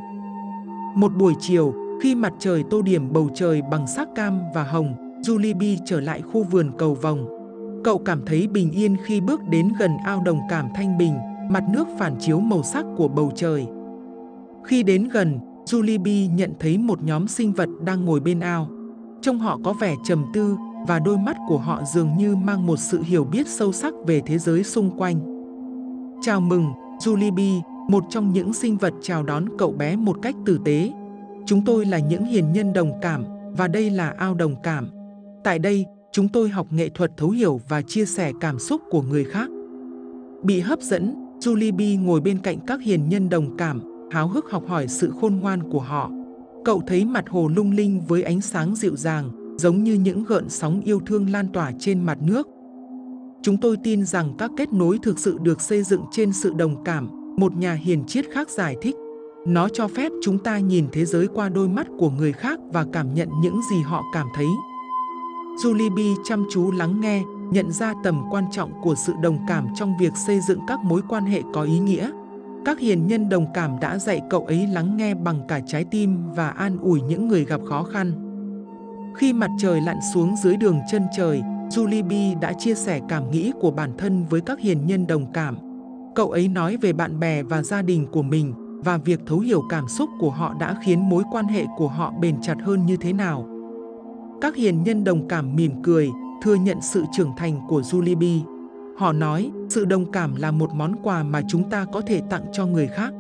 [0.96, 4.96] Một buổi chiều, khi mặt trời tô điểm bầu trời bằng sắc cam và hồng,
[5.26, 7.28] Julie trở lại khu vườn cầu vồng.
[7.84, 11.14] Cậu cảm thấy bình yên khi bước đến gần ao đồng cảm thanh bình,
[11.50, 13.66] mặt nước phản chiếu màu sắc của bầu trời.
[14.64, 18.70] Khi đến gần, Julie nhận thấy một nhóm sinh vật đang ngồi bên ao.
[19.22, 20.56] Trông họ có vẻ trầm tư
[20.88, 24.22] và đôi mắt của họ dường như mang một sự hiểu biết sâu sắc về
[24.26, 25.20] thế giới xung quanh.
[26.22, 26.66] Chào mừng,
[27.00, 30.92] Julie một trong những sinh vật chào đón cậu bé một cách tử tế.
[31.46, 33.26] Chúng tôi là những hiền nhân đồng cảm
[33.58, 34.88] và đây là ao đồng cảm.
[35.44, 39.02] Tại đây, chúng tôi học nghệ thuật thấu hiểu và chia sẻ cảm xúc của
[39.02, 39.50] người khác.
[40.44, 44.64] Bị hấp dẫn, Julie ngồi bên cạnh các hiền nhân đồng cảm, háo hức học
[44.68, 46.12] hỏi sự khôn ngoan của họ.
[46.66, 50.50] Cậu thấy mặt hồ lung linh với ánh sáng dịu dàng, giống như những gợn
[50.50, 52.48] sóng yêu thương lan tỏa trên mặt nước.
[53.42, 56.84] Chúng tôi tin rằng các kết nối thực sự được xây dựng trên sự đồng
[56.84, 58.96] cảm, một nhà hiền triết khác giải thích.
[59.48, 62.86] Nó cho phép chúng ta nhìn thế giới qua đôi mắt của người khác và
[62.94, 64.48] cảm nhận những gì họ cảm thấy.
[65.64, 69.98] Julie chăm chú lắng nghe, nhận ra tầm quan trọng của sự đồng cảm trong
[69.98, 72.12] việc xây dựng các mối quan hệ có ý nghĩa.
[72.66, 76.34] Các hiền nhân đồng cảm đã dạy cậu ấy lắng nghe bằng cả trái tim
[76.36, 78.12] và an ủi những người gặp khó khăn.
[79.16, 83.52] Khi mặt trời lặn xuống dưới đường chân trời, Julie đã chia sẻ cảm nghĩ
[83.62, 85.58] của bản thân với các hiền nhân đồng cảm.
[86.16, 89.62] Cậu ấy nói về bạn bè và gia đình của mình và việc thấu hiểu
[89.70, 92.98] cảm xúc của họ đã khiến mối quan hệ của họ bền chặt hơn như
[92.98, 93.48] thế nào.
[94.42, 96.10] Các hiền nhân đồng cảm mỉm cười,
[96.44, 98.42] thừa nhận sự trưởng thành của Julie
[98.98, 102.44] Họ nói, sự đồng cảm là một món quà mà chúng ta có thể tặng
[102.52, 103.14] cho người khác.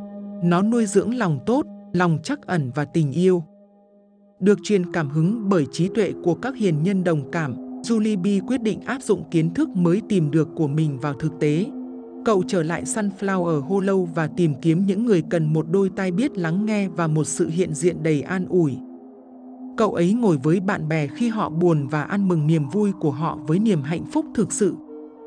[0.43, 3.43] Nó nuôi dưỡng lòng tốt, lòng chắc ẩn và tình yêu.
[4.39, 8.47] Được truyền cảm hứng bởi trí tuệ của các hiền nhân đồng cảm, Julie B
[8.47, 11.65] quyết định áp dụng kiến thức mới tìm được của mình vào thực tế.
[12.25, 16.37] Cậu trở lại Sunflower Hollow và tìm kiếm những người cần một đôi tai biết
[16.37, 18.77] lắng nghe và một sự hiện diện đầy an ủi.
[19.77, 23.11] Cậu ấy ngồi với bạn bè khi họ buồn và ăn mừng niềm vui của
[23.11, 24.75] họ với niềm hạnh phúc thực sự.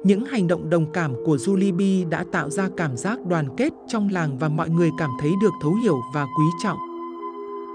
[0.04, 3.72] Những hành động đồng cảm của Julie B đã tạo ra cảm giác đoàn kết
[3.88, 6.78] trong làng và mọi người cảm thấy được thấu hiểu và quý trọng.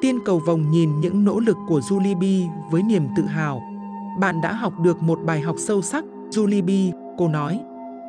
[0.01, 3.61] Tiên cầu vồng nhìn những nỗ lực của Julie B với niềm tự hào.
[4.19, 7.59] Bạn đã học được một bài học sâu sắc, Julie B, cô nói.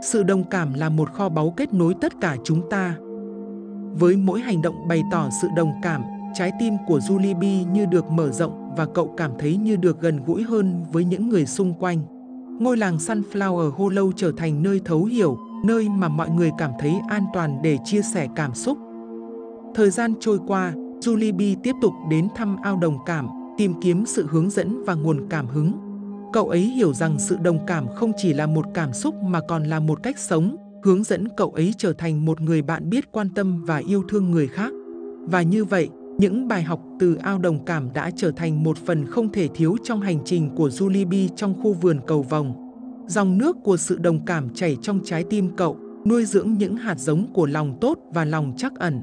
[0.04, 2.94] Sự đồng cảm là một kho báu kết nối tất cả chúng ta.
[3.98, 6.02] Với mỗi hành động bày tỏ sự đồng cảm,
[6.34, 10.00] trái tim của Julie B như được mở rộng và cậu cảm thấy như được
[10.00, 11.98] gần gũi hơn với những người xung quanh.
[12.60, 16.94] Ngôi làng Sunflower Hollow trở thành nơi thấu hiểu, nơi mà mọi người cảm thấy
[17.08, 18.78] an toàn để chia sẻ cảm xúc.
[19.74, 24.06] Thời gian trôi qua, Julie B tiếp tục đến thăm ao đồng cảm, tìm kiếm
[24.06, 25.72] sự hướng dẫn và nguồn cảm hứng.
[26.32, 29.64] Cậu ấy hiểu rằng sự đồng cảm không chỉ là một cảm xúc mà còn
[29.64, 33.28] là một cách sống, hướng dẫn cậu ấy trở thành một người bạn biết quan
[33.34, 34.72] tâm và yêu thương người khác.
[35.28, 39.06] Và như vậy, những bài học từ ao đồng cảm đã trở thành một phần
[39.06, 42.54] không thể thiếu trong hành trình của Julie B trong khu vườn cầu vòng.
[43.06, 46.98] Dòng nước của sự đồng cảm chảy trong trái tim cậu, nuôi dưỡng những hạt
[46.98, 49.00] giống của lòng tốt và lòng trắc ẩn.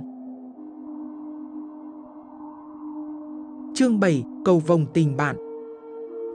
[3.75, 5.35] Chương 7 Cầu vòng tình bạn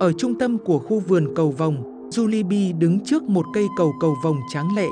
[0.01, 3.95] Ở trung tâm của khu vườn cầu vòng, Julie B đứng trước một cây cầu
[4.01, 4.89] cầu vòng tráng lệ.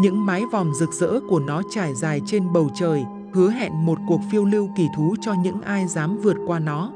[0.00, 3.98] Những mái vòm rực rỡ của nó trải dài trên bầu trời, hứa hẹn một
[4.08, 6.92] cuộc phiêu lưu kỳ thú cho những ai dám vượt qua nó.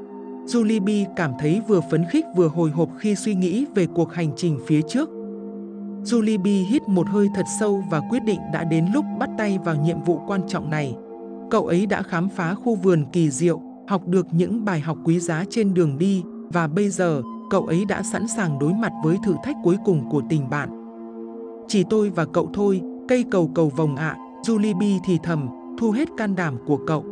[0.47, 4.31] Julibi cảm thấy vừa phấn khích vừa hồi hộp khi suy nghĩ về cuộc hành
[4.37, 5.09] trình phía trước.
[6.05, 9.77] Julibi hít một hơi thật sâu và quyết định đã đến lúc bắt tay vào
[9.77, 10.97] nhiệm vụ quan trọng này.
[11.51, 15.21] Cậu ấy đã khám phá khu vườn kỳ diệu, học được những bài học quý
[15.21, 16.23] giá trên đường đi
[16.53, 20.11] và bây giờ cậu ấy đã sẵn sàng đối mặt với thử thách cuối cùng
[20.11, 20.69] của tình bạn.
[21.69, 25.49] Chỉ tôi và cậu thôi, cây cầu cầu vồng ạ, à, Julibi thì thầm,
[25.79, 27.05] thu hết can đảm của cậu.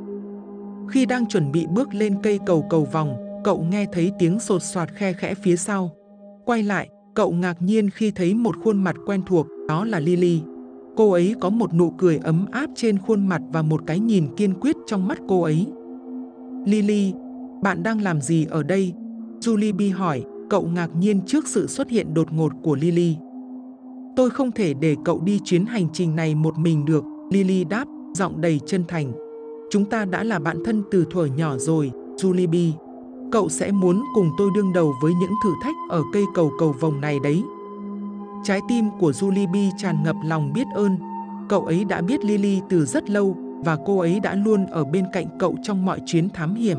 [0.88, 4.62] Khi đang chuẩn bị bước lên cây cầu cầu vòng, cậu nghe thấy tiếng sột
[4.62, 5.90] soạt khe khẽ phía sau.
[6.44, 10.40] Quay lại, cậu ngạc nhiên khi thấy một khuôn mặt quen thuộc, đó là Lily.
[10.96, 14.26] Cô ấy có một nụ cười ấm áp trên khuôn mặt và một cái nhìn
[14.36, 15.66] kiên quyết trong mắt cô ấy.
[16.66, 17.12] Lily,
[17.62, 18.92] bạn đang làm gì ở đây?
[19.40, 23.16] Julie B hỏi, cậu ngạc nhiên trước sự xuất hiện đột ngột của Lily.
[24.16, 27.84] Tôi không thể để cậu đi chuyến hành trình này một mình được, Lily đáp,
[28.16, 29.12] giọng đầy chân thành.
[29.70, 32.78] Chúng ta đã là bạn thân từ thuở nhỏ rồi, Julie B.
[33.32, 36.74] Cậu sẽ muốn cùng tôi đương đầu với những thử thách ở cây cầu cầu
[36.80, 37.42] vồng này đấy.
[38.44, 40.96] Trái tim của Julie B tràn ngập lòng biết ơn.
[41.48, 45.04] Cậu ấy đã biết Lily từ rất lâu và cô ấy đã luôn ở bên
[45.12, 46.78] cạnh cậu trong mọi chuyến thám hiểm.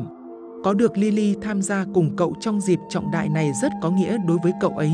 [0.64, 4.18] Có được Lily tham gia cùng cậu trong dịp trọng đại này rất có nghĩa
[4.26, 4.92] đối với cậu ấy.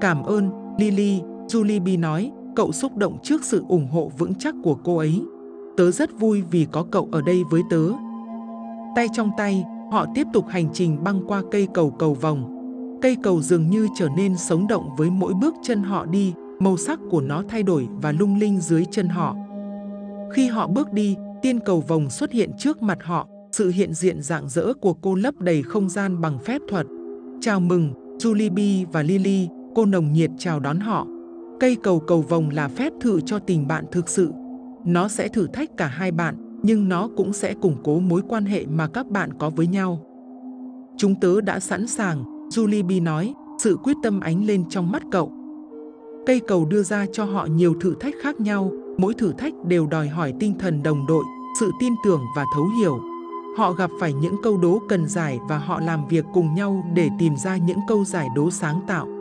[0.00, 4.54] Cảm ơn, Lily, Julie B nói, cậu xúc động trước sự ủng hộ vững chắc
[4.62, 5.22] của cô ấy.
[5.76, 7.88] Tớ rất vui vì có cậu ở đây với tớ.
[8.96, 12.52] Tay trong tay, họ tiếp tục hành trình băng qua cây cầu cầu vòng.
[13.02, 16.76] Cây cầu dường như trở nên sống động với mỗi bước chân họ đi, màu
[16.76, 19.36] sắc của nó thay đổi và lung linh dưới chân họ.
[20.32, 24.22] Khi họ bước đi, tiên cầu vòng xuất hiện trước mặt họ, sự hiện diện
[24.22, 26.86] rạng rỡ của cô lấp đầy không gian bằng phép thuật.
[27.40, 31.06] Chào mừng, Julie B và Lily, cô nồng nhiệt chào đón họ.
[31.60, 34.32] Cây cầu cầu vồng là phép thử cho tình bạn thực sự.
[34.84, 38.44] Nó sẽ thử thách cả hai bạn, nhưng nó cũng sẽ củng cố mối quan
[38.44, 40.00] hệ mà các bạn có với nhau.
[40.96, 45.02] Chúng tớ đã sẵn sàng, Julie B nói, sự quyết tâm ánh lên trong mắt
[45.12, 45.32] cậu.
[46.26, 49.86] Cây cầu đưa ra cho họ nhiều thử thách khác nhau, mỗi thử thách đều
[49.86, 51.24] đòi hỏi tinh thần đồng đội,
[51.60, 53.00] sự tin tưởng và thấu hiểu.
[53.56, 57.08] Họ gặp phải những câu đố cần giải và họ làm việc cùng nhau để
[57.18, 59.15] tìm ra những câu giải đố sáng tạo.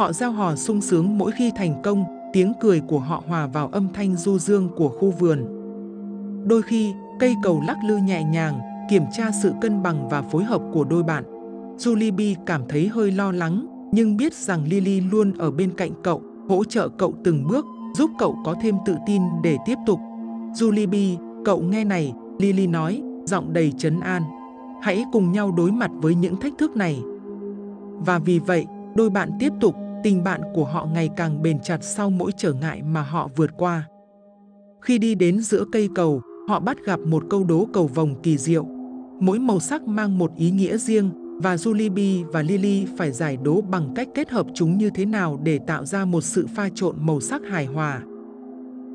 [0.00, 3.68] Họ giao hò sung sướng mỗi khi thành công, tiếng cười của họ hòa vào
[3.68, 5.38] âm thanh du dương của khu vườn.
[6.46, 8.60] Đôi khi, cây cầu lắc lư nhẹ nhàng,
[8.90, 11.24] kiểm tra sự cân bằng và phối hợp của đôi bạn.
[11.78, 15.90] Julie B cảm thấy hơi lo lắng, nhưng biết rằng Lily luôn ở bên cạnh
[16.02, 20.00] cậu, hỗ trợ cậu từng bước, giúp cậu có thêm tự tin để tiếp tục.
[20.54, 24.22] Julie B, cậu nghe này, Lily nói, giọng đầy trấn an.
[24.82, 27.02] Hãy cùng nhau đối mặt với những thách thức này.
[27.98, 31.78] Và vì vậy, đôi bạn tiếp tục, tình bạn của họ ngày càng bền chặt
[31.84, 33.88] sau mỗi trở ngại mà họ vượt qua.
[34.82, 38.36] Khi đi đến giữa cây cầu, họ bắt gặp một câu đố cầu vồng kỳ
[38.38, 38.64] diệu.
[39.20, 41.10] Mỗi màu sắc mang một ý nghĩa riêng
[41.42, 45.40] và Julie và Lily phải giải đố bằng cách kết hợp chúng như thế nào
[45.42, 48.02] để tạo ra một sự pha trộn màu sắc hài hòa.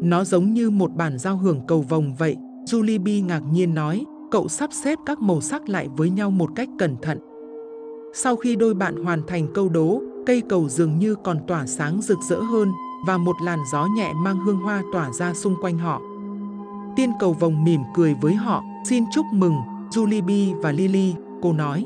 [0.01, 4.47] Nó giống như một bản giao hưởng cầu vồng vậy, Julie ngạc nhiên nói, cậu
[4.47, 7.19] sắp xếp các màu sắc lại với nhau một cách cẩn thận.
[8.13, 12.01] Sau khi đôi bạn hoàn thành câu đố, cây cầu dường như còn tỏa sáng
[12.01, 12.71] rực rỡ hơn
[13.07, 16.01] và một làn gió nhẹ mang hương hoa tỏa ra xung quanh họ.
[16.95, 19.55] Tiên cầu vồng mỉm cười với họ, xin chúc mừng,
[19.91, 21.85] Julie và Lily, cô nói.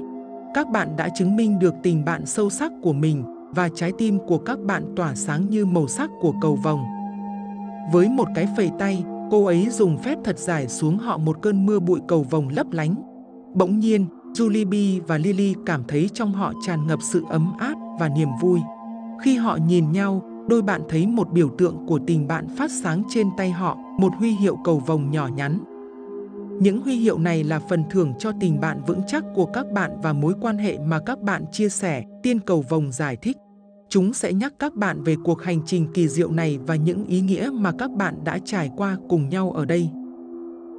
[0.53, 4.19] Các bạn đã chứng minh được tình bạn sâu sắc của mình và trái tim
[4.27, 6.83] của các bạn tỏa sáng như màu sắc của cầu vồng.
[7.93, 11.65] Với một cái phẩy tay, cô ấy dùng phép thật dài xuống họ một cơn
[11.65, 12.95] mưa bụi cầu vồng lấp lánh.
[13.53, 18.09] Bỗng nhiên, Julie và Lily cảm thấy trong họ tràn ngập sự ấm áp và
[18.09, 18.59] niềm vui.
[19.21, 23.03] Khi họ nhìn nhau, đôi bạn thấy một biểu tượng của tình bạn phát sáng
[23.09, 25.59] trên tay họ, một huy hiệu cầu vồng nhỏ nhắn.
[26.61, 29.91] Những huy hiệu này là phần thưởng cho tình bạn vững chắc của các bạn
[30.03, 33.37] và mối quan hệ mà các bạn chia sẻ, tiên cầu vồng giải thích.
[33.89, 37.21] Chúng sẽ nhắc các bạn về cuộc hành trình kỳ diệu này và những ý
[37.21, 39.89] nghĩa mà các bạn đã trải qua cùng nhau ở đây.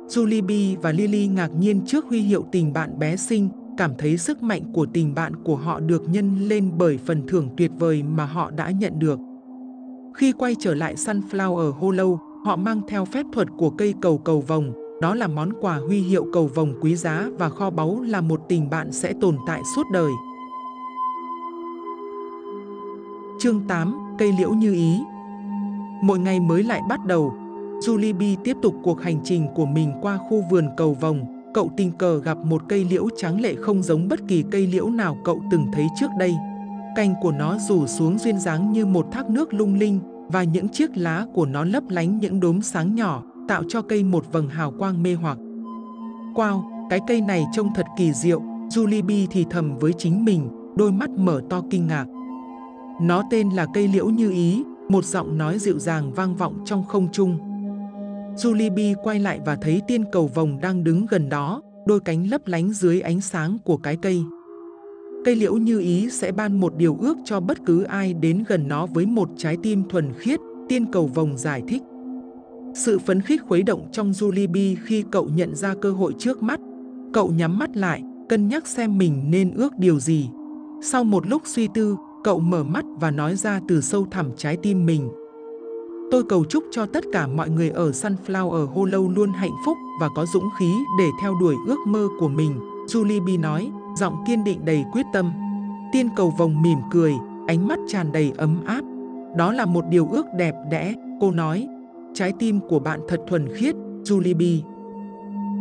[0.09, 3.49] Julie B và Lily ngạc nhiên trước huy hiệu tình bạn bé xinh,
[3.81, 7.49] cảm thấy sức mạnh của tình bạn của họ được nhân lên bởi phần thưởng
[7.57, 9.19] tuyệt vời mà họ đã nhận được.
[10.15, 14.41] Khi quay trở lại Sunflower Hollow, họ mang theo phép thuật của cây cầu cầu
[14.41, 18.21] vồng, đó là món quà huy hiệu cầu vồng quý giá và kho báu là
[18.21, 20.11] một tình bạn sẽ tồn tại suốt đời.
[23.39, 24.99] Chương 8 Cây liễu như ý
[26.03, 27.35] Mỗi ngày mới lại bắt đầu,
[27.81, 31.40] Julie B tiếp tục cuộc hành trình của mình qua khu vườn cầu vồng.
[31.55, 34.91] Cậu tình cờ gặp một cây liễu trắng lệ không giống bất kỳ cây liễu
[34.91, 36.35] nào cậu từng thấy trước đây.
[36.97, 40.69] Cành của nó rủ xuống duyên dáng như một thác nước lung linh và những
[40.69, 44.49] chiếc lá của nó lấp lánh những đốm sáng nhỏ, tạo cho cây một vầng
[44.49, 45.39] hào quang mê hoặc.
[46.35, 50.49] Wow, cái cây này trông thật kỳ diệu, Julie B thì thầm với chính mình,
[50.77, 52.07] đôi mắt mở to kinh ngạc.
[53.01, 56.85] Nó tên là cây liễu như ý, một giọng nói dịu dàng vang vọng trong
[56.85, 57.39] không trung.
[58.37, 62.41] Julibi quay lại và thấy tiên cầu vồng đang đứng gần đó, đôi cánh lấp
[62.47, 64.23] lánh dưới ánh sáng của cái cây.
[65.25, 68.69] Cây liễu như ý sẽ ban một điều ước cho bất cứ ai đến gần
[68.69, 71.83] nó với một trái tim thuần khiết, tiên cầu vồng giải thích.
[72.75, 76.61] Sự phấn khích khuấy động trong Julibi khi cậu nhận ra cơ hội trước mắt.
[77.13, 80.29] Cậu nhắm mắt lại, cân nhắc xem mình nên ước điều gì.
[80.83, 84.57] Sau một lúc suy tư, cậu mở mắt và nói ra từ sâu thẳm trái
[84.63, 85.09] tim mình.
[86.11, 90.09] Tôi cầu chúc cho tất cả mọi người ở Sunflower Hollow luôn hạnh phúc và
[90.15, 94.45] có dũng khí để theo đuổi ước mơ của mình, Julie B nói, giọng kiên
[94.45, 95.33] định đầy quyết tâm.
[95.93, 97.15] Tiên cầu vồng mỉm cười,
[97.47, 98.81] ánh mắt tràn đầy ấm áp.
[99.37, 101.69] Đó là một điều ước đẹp đẽ, cô nói.
[102.15, 104.65] Trái tim của bạn thật thuần khiết, Julie B.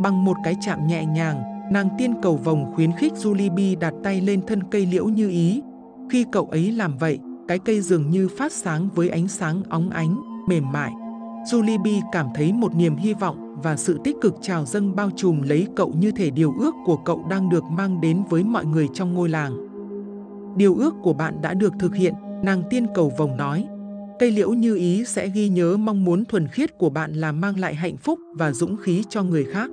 [0.03, 3.93] Bằng một cái chạm nhẹ nhàng, nàng tiên cầu vồng khuyến khích Julie B đặt
[4.03, 5.61] tay lên thân cây liễu như ý.
[6.09, 9.89] Khi cậu ấy làm vậy, cái cây dường như phát sáng với ánh sáng óng
[9.89, 10.91] ánh, mềm mại.
[11.51, 15.41] Julibi cảm thấy một niềm hy vọng và sự tích cực trào dâng bao trùm
[15.41, 18.87] lấy cậu như thể điều ước của cậu đang được mang đến với mọi người
[18.93, 19.57] trong ngôi làng.
[20.57, 23.67] Điều ước của bạn đã được thực hiện, nàng tiên cầu vồng nói.
[24.19, 27.59] Cây liễu như ý sẽ ghi nhớ mong muốn thuần khiết của bạn là mang
[27.59, 29.71] lại hạnh phúc và dũng khí cho người khác.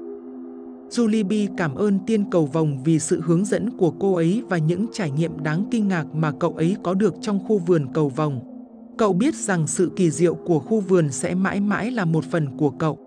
[0.91, 4.87] Julibi cảm ơn tiên cầu vồng vì sự hướng dẫn của cô ấy và những
[4.93, 8.56] trải nghiệm đáng kinh ngạc mà cậu ấy có được trong khu vườn cầu vồng.
[8.99, 12.57] Cậu biết rằng sự kỳ diệu của khu vườn sẽ mãi mãi là một phần
[12.57, 12.99] của cậu.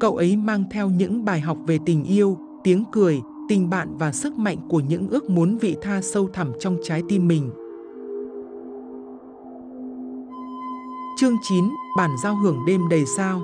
[0.00, 4.12] Cậu ấy mang theo những bài học về tình yêu, tiếng cười, tình bạn và
[4.12, 7.50] sức mạnh của những ước muốn vị tha sâu thẳm trong trái tim mình.
[11.20, 11.64] Chương 9
[11.96, 13.42] Bản giao hưởng đêm đầy sao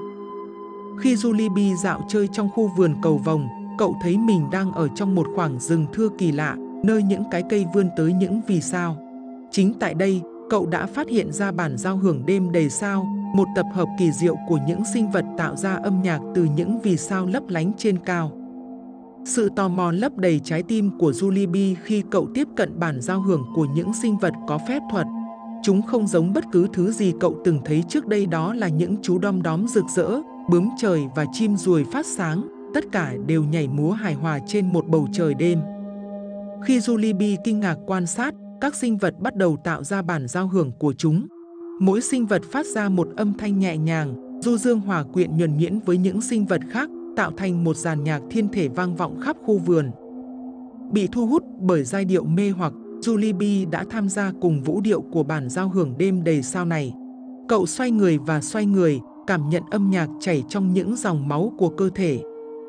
[1.00, 5.14] Khi Julibi dạo chơi trong khu vườn cầu vồng, cậu thấy mình đang ở trong
[5.14, 8.96] một khoảng rừng thưa kỳ lạ, nơi những cái cây vươn tới những vì sao.
[9.50, 13.48] Chính tại đây, cậu đã phát hiện ra bản giao hưởng đêm đầy sao, một
[13.56, 16.96] tập hợp kỳ diệu của những sinh vật tạo ra âm nhạc từ những vì
[16.96, 18.32] sao lấp lánh trên cao.
[19.24, 23.00] Sự tò mò lấp đầy trái tim của Julie B khi cậu tiếp cận bản
[23.00, 25.06] giao hưởng của những sinh vật có phép thuật.
[25.62, 28.96] Chúng không giống bất cứ thứ gì cậu từng thấy trước đây đó là những
[29.02, 30.10] chú đom đóm rực rỡ,
[30.50, 34.72] bướm trời và chim ruồi phát sáng, tất cả đều nhảy múa hài hòa trên
[34.72, 35.60] một bầu trời đêm.
[36.64, 40.28] Khi Julie B kinh ngạc quan sát, các sinh vật bắt đầu tạo ra bản
[40.28, 41.26] giao hưởng của chúng.
[41.80, 45.58] Mỗi sinh vật phát ra một âm thanh nhẹ nhàng, du dương hòa quyện nhuần
[45.58, 49.20] nhuyễn với những sinh vật khác, tạo thành một dàn nhạc thiên thể vang vọng
[49.20, 49.90] khắp khu vườn.
[50.92, 54.80] Bị thu hút bởi giai điệu mê hoặc, Julie B đã tham gia cùng vũ
[54.80, 56.94] điệu của bản giao hưởng đêm đầy sao này.
[57.48, 61.52] Cậu xoay người và xoay người, cảm nhận âm nhạc chảy trong những dòng máu
[61.58, 62.20] của cơ thể.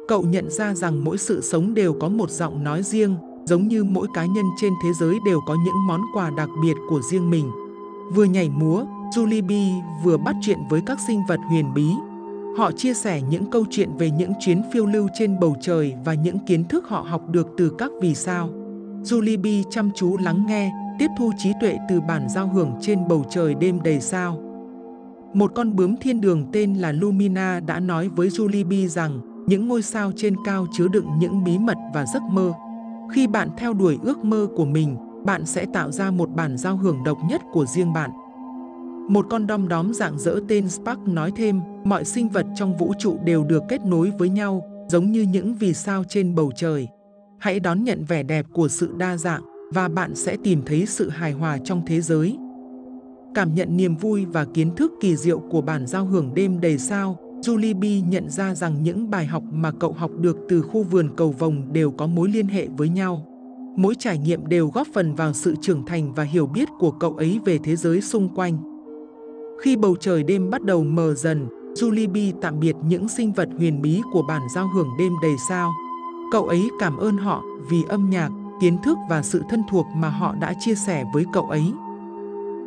[0.08, 3.84] Cậu nhận ra rằng mỗi sự sống đều có một giọng nói riêng, giống như
[3.84, 7.30] mỗi cá nhân trên thế giới đều có những món quà đặc biệt của riêng
[7.30, 7.51] mình.
[8.13, 9.51] Vừa nhảy múa, Julie B
[10.04, 11.88] vừa bắt chuyện với các sinh vật huyền bí.
[12.58, 16.13] Họ chia sẻ những câu chuyện về những chuyến phiêu lưu trên bầu trời và
[16.13, 18.49] những kiến thức họ học được từ các vì sao.
[19.04, 23.08] Julie B chăm chú lắng nghe, tiếp thu trí tuệ từ bản giao hưởng trên
[23.08, 24.38] bầu trời đêm đầy sao.
[25.34, 29.82] Một con bướm thiên đường tên là Lumina đã nói với Julie rằng những ngôi
[29.82, 32.54] sao trên cao chứa đựng những bí mật và giấc mơ.
[33.13, 34.95] Khi bạn theo đuổi ước mơ của mình,
[35.26, 38.10] bạn sẽ tạo ra một bản giao hưởng độc nhất của riêng bạn.
[39.10, 42.93] Một con đom đóm dạng dỡ tên Spark nói thêm, mọi sinh vật trong vũ
[43.00, 46.88] trụ đều được kết nối với nhau, giống như những vì sao trên bầu trời.
[47.39, 49.41] Hãy đón nhận vẻ đẹp của sự đa dạng
[49.74, 52.38] và bạn sẽ tìm thấy sự hài hòa trong thế giới.
[53.36, 56.78] Cảm nhận niềm vui và kiến thức kỳ diệu của bản giao hưởng đêm đầy
[56.78, 60.84] sao, Julie B nhận ra rằng những bài học mà cậu học được từ khu
[60.84, 63.25] vườn cầu vồng đều có mối liên hệ với nhau.
[63.77, 67.15] Mỗi trải nghiệm đều góp phần vào sự trưởng thành và hiểu biết của cậu
[67.15, 68.58] ấy về thế giới xung quanh.
[69.62, 73.49] Khi bầu trời đêm bắt đầu mờ dần, Julie B tạm biệt những sinh vật
[73.58, 75.71] huyền bí của bản giao hưởng đêm đầy sao.
[76.32, 78.30] Cậu ấy cảm ơn họ vì âm nhạc,
[78.62, 81.63] kiến thức và sự thân thuộc mà họ đã chia sẻ với cậu ấy.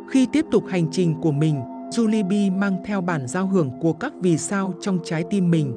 [0.09, 3.93] Khi tiếp tục hành trình của mình, Julie B mang theo bản giao hưởng của
[3.93, 5.73] các vì sao trong trái tim mình.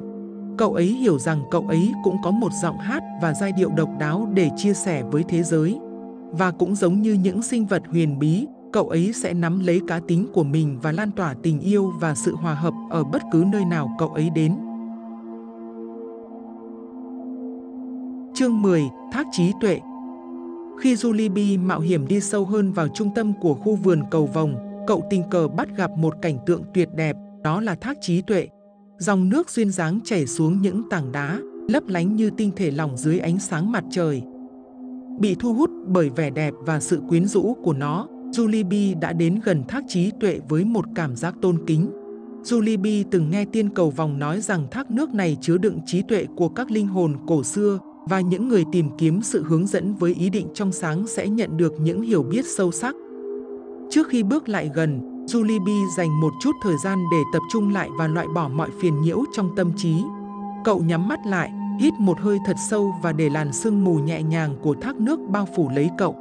[0.57, 3.89] Cậu ấy hiểu rằng cậu ấy cũng có một giọng hát và giai điệu độc
[3.99, 5.79] đáo để chia sẻ với thế giới.
[6.31, 9.99] Và cũng giống như những sinh vật huyền bí, cậu ấy sẽ nắm lấy cá
[9.99, 13.43] tính của mình và lan tỏa tình yêu và sự hòa hợp ở bất cứ
[13.51, 14.55] nơi nào cậu ấy đến.
[18.33, 18.83] Chương 10.
[19.11, 19.79] Thác trí tuệ
[20.79, 24.25] Khi Julie B mạo hiểm đi sâu hơn vào trung tâm của khu vườn cầu
[24.25, 28.21] vồng, cậu tình cờ bắt gặp một cảnh tượng tuyệt đẹp, đó là thác trí
[28.21, 28.47] tuệ.
[28.97, 32.97] Dòng nước duyên dáng chảy xuống những tảng đá, lấp lánh như tinh thể lỏng
[32.97, 34.21] dưới ánh sáng mặt trời.
[35.19, 39.39] Bị thu hút bởi vẻ đẹp và sự quyến rũ của nó, Julie đã đến
[39.43, 41.89] gần thác trí tuệ với một cảm giác tôn kính.
[42.43, 46.25] Julie từng nghe tiên cầu vòng nói rằng thác nước này chứa đựng trí tuệ
[46.35, 50.13] của các linh hồn cổ xưa và những người tìm kiếm sự hướng dẫn với
[50.13, 52.95] ý định trong sáng sẽ nhận được những hiểu biết sâu sắc.
[53.91, 57.73] Trước khi bước lại gần, Julie B dành một chút thời gian để tập trung
[57.73, 60.03] lại và loại bỏ mọi phiền nhiễu trong tâm trí.
[60.63, 64.23] Cậu nhắm mắt lại, hít một hơi thật sâu và để làn sương mù nhẹ
[64.23, 66.15] nhàng của thác nước bao phủ lấy cậu.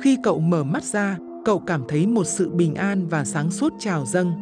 [0.00, 3.72] Khi cậu mở mắt ra, cậu cảm thấy một sự bình an và sáng suốt
[3.78, 4.32] trào dâng.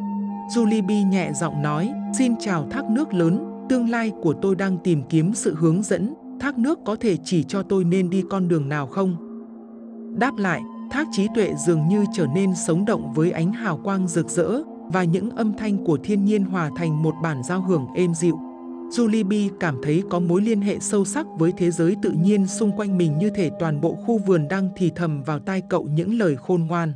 [0.55, 4.77] Julie B nhẹ giọng nói, xin chào thác nước lớn, tương lai của tôi đang
[4.83, 8.47] tìm kiếm sự hướng dẫn, thác nước có thể chỉ cho tôi nên đi con
[8.47, 9.15] đường nào không?
[10.19, 14.07] Đáp lại, thác trí tuệ dường như trở nên sống động với ánh hào quang
[14.07, 17.87] rực rỡ và những âm thanh của thiên nhiên hòa thành một bản giao hưởng
[17.95, 18.39] êm dịu.
[18.89, 22.47] Julie B cảm thấy có mối liên hệ sâu sắc với thế giới tự nhiên
[22.47, 25.83] xung quanh mình như thể toàn bộ khu vườn đang thì thầm vào tai cậu
[25.83, 26.93] những lời khôn ngoan.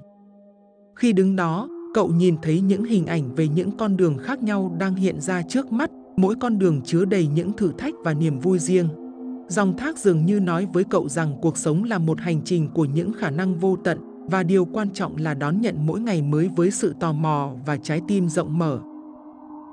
[0.95, 4.75] Khi đứng đó, cậu nhìn thấy những hình ảnh về những con đường khác nhau
[4.80, 8.39] đang hiện ra trước mắt, mỗi con đường chứa đầy những thử thách và niềm
[8.39, 9.08] vui riêng.
[9.49, 12.85] Dòng thác dường như nói với cậu rằng cuộc sống là một hành trình của
[12.85, 16.49] những khả năng vô tận và điều quan trọng là đón nhận mỗi ngày mới
[16.55, 18.79] với sự tò mò và trái tim rộng mở.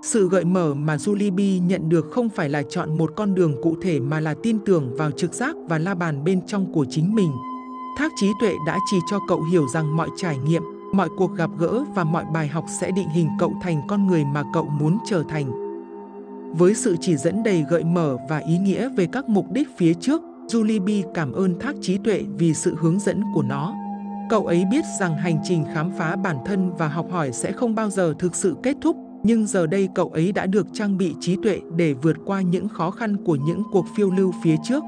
[0.03, 3.77] Sự gợi mở mà Julibi nhận được không phải là chọn một con đường cụ
[3.83, 7.15] thể mà là tin tưởng vào trực giác và la bàn bên trong của chính
[7.15, 7.33] mình.
[7.99, 10.63] Thác trí tuệ đã chỉ cho cậu hiểu rằng mọi trải nghiệm,
[10.93, 14.25] mọi cuộc gặp gỡ và mọi bài học sẽ định hình cậu thành con người
[14.25, 15.66] mà cậu muốn trở thành.
[16.59, 19.95] Với sự chỉ dẫn đầy gợi mở và ý nghĩa về các mục đích phía
[19.95, 23.75] trước, Julie B cảm ơn thác trí tuệ vì sự hướng dẫn của nó.
[24.31, 27.75] Cậu ấy biết rằng hành trình khám phá bản thân và học hỏi sẽ không
[27.75, 31.15] bao giờ thực sự kết thúc, nhưng giờ đây cậu ấy đã được trang bị
[31.21, 34.85] trí tuệ để vượt qua những khó khăn của những cuộc phiêu lưu phía trước.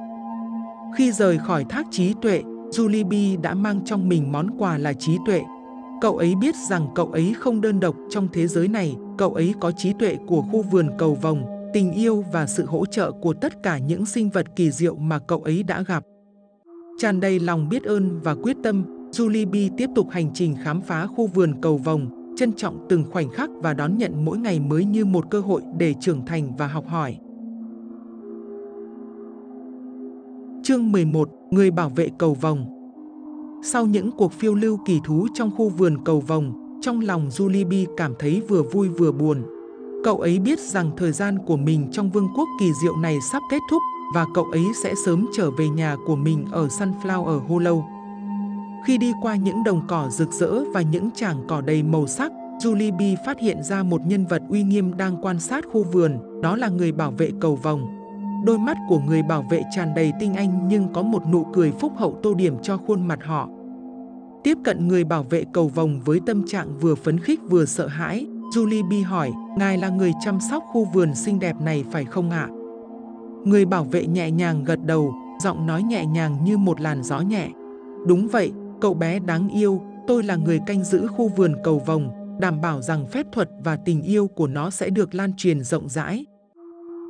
[0.97, 4.93] Khi rời khỏi thác trí tuệ, Julie B đã mang trong mình món quà là
[4.93, 5.43] trí tuệ.
[6.01, 9.55] Cậu ấy biết rằng cậu ấy không đơn độc trong thế giới này, cậu ấy
[9.61, 13.35] có trí tuệ của khu vườn cầu vồng, tình yêu và sự hỗ trợ của
[13.35, 16.05] tất cả những sinh vật kỳ diệu mà cậu ấy đã gặp.
[16.99, 20.81] Tràn đầy lòng biết ơn và quyết tâm, Julie B tiếp tục hành trình khám
[20.81, 24.61] phá khu vườn cầu vồng, trân trọng từng khoảnh khắc và đón nhận mỗi ngày
[24.61, 27.19] mới như một cơ hội để trưởng thành và học hỏi.
[30.63, 31.31] Chương 11.
[31.51, 32.67] Người bảo vệ cầu vồng
[33.65, 37.69] Sau những cuộc phiêu lưu kỳ thú trong khu vườn cầu vồng, trong lòng Julie
[37.69, 39.58] B cảm thấy vừa vui vừa buồn.
[40.05, 43.43] Cậu ấy biết rằng thời gian của mình trong vương quốc kỳ diệu này sắp
[43.51, 43.83] kết thúc
[44.15, 47.83] và cậu ấy sẽ sớm trở về nhà của mình ở Sunflower Hollow.
[48.87, 52.33] Khi đi qua những đồng cỏ rực rỡ và những tràng cỏ đầy màu sắc,
[52.63, 56.41] Julie B phát hiện ra một nhân vật uy nghiêm đang quan sát khu vườn,
[56.43, 57.89] đó là người bảo vệ cầu vòng.
[58.45, 61.73] Đôi mắt của người bảo vệ tràn đầy tinh anh nhưng có một nụ cười
[61.73, 63.49] phúc hậu tô điểm cho khuôn mặt họ.
[64.45, 67.87] Tiếp cận người bảo vệ cầu vòng với tâm trạng vừa phấn khích vừa sợ
[67.87, 72.05] hãi, Julie B hỏi, ngài là người chăm sóc khu vườn xinh đẹp này phải
[72.05, 72.49] không ạ?
[73.45, 77.21] Người bảo vệ nhẹ nhàng gật đầu, giọng nói nhẹ nhàng như một làn gió
[77.21, 77.51] nhẹ.
[78.07, 82.11] Đúng vậy, cậu bé đáng yêu, tôi là người canh giữ khu vườn cầu vồng,
[82.41, 85.89] đảm bảo rằng phép thuật và tình yêu của nó sẽ được lan truyền rộng
[85.89, 86.27] rãi.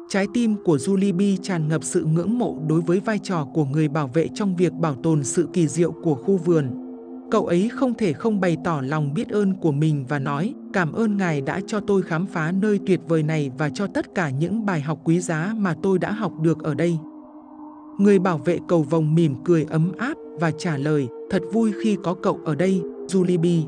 [0.09, 3.65] Trái tim của Julie B tràn ngập sự ngưỡng mộ đối với vai trò của
[3.65, 6.71] người bảo vệ trong việc bảo tồn sự kỳ diệu của khu vườn.
[7.31, 10.93] Cậu ấy không thể không bày tỏ lòng biết ơn của mình và nói cảm
[10.93, 14.31] ơn Ngài đã cho tôi khám phá nơi tuyệt vời này và cho tất cả
[14.31, 16.99] những bài học quý giá mà tôi đã học được ở đây.
[17.99, 21.97] Người bảo vệ cầu vồng mỉm cười ấm áp và trả lời thật vui khi
[22.05, 23.63] có cậu ở đây, Julie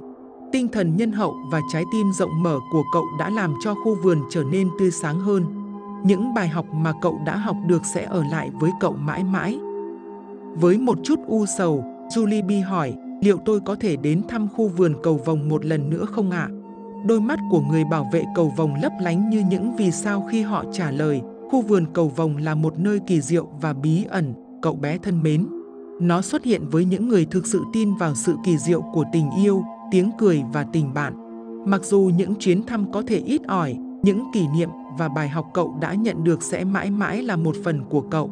[0.53, 3.95] Tinh thần nhân hậu và trái tim rộng mở của cậu đã làm cho khu
[3.95, 5.45] vườn trở nên tươi sáng hơn.
[6.05, 9.59] Những bài học mà cậu đã học được sẽ ở lại với cậu mãi mãi.
[10.55, 11.85] Với một chút u sầu,
[12.15, 16.05] Julie hỏi liệu tôi có thể đến thăm khu vườn cầu vồng một lần nữa
[16.05, 16.49] không ạ?
[17.05, 20.43] Đôi mắt của người bảo vệ cầu vồng lấp lánh như những vì sao khi
[20.43, 21.21] họ trả lời
[21.51, 25.23] khu vườn cầu vồng là một nơi kỳ diệu và bí ẩn, cậu bé thân
[25.23, 25.47] mến.
[26.01, 29.31] Nó xuất hiện với những người thực sự tin vào sự kỳ diệu của tình
[29.43, 31.15] yêu, tiếng cười và tình bạn.
[31.71, 35.51] Mặc dù những chuyến thăm có thể ít ỏi, những kỷ niệm và bài học
[35.55, 38.31] cậu đã nhận được sẽ mãi mãi là một phần của cậu.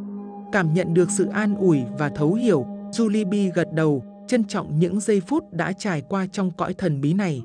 [0.53, 4.79] Cảm nhận được sự an ủi và thấu hiểu, Julie B gật đầu, trân trọng
[4.79, 7.43] những giây phút đã trải qua trong cõi thần bí này.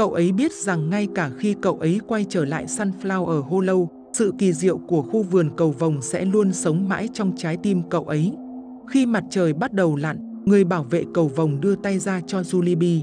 [0.00, 4.32] Cậu ấy biết rằng ngay cả khi cậu ấy quay trở lại Sunflower Hollow, sự
[4.38, 8.04] kỳ diệu của khu vườn cầu vồng sẽ luôn sống mãi trong trái tim cậu
[8.04, 8.32] ấy.
[8.88, 12.40] Khi mặt trời bắt đầu lặn, người bảo vệ cầu vồng đưa tay ra cho
[12.40, 13.00] Julibi.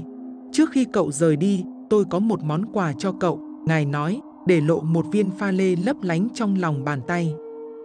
[0.52, 4.60] Trước khi cậu rời đi, tôi có một món quà cho cậu, ngài nói, để
[4.60, 7.34] lộ một viên pha lê lấp lánh trong lòng bàn tay.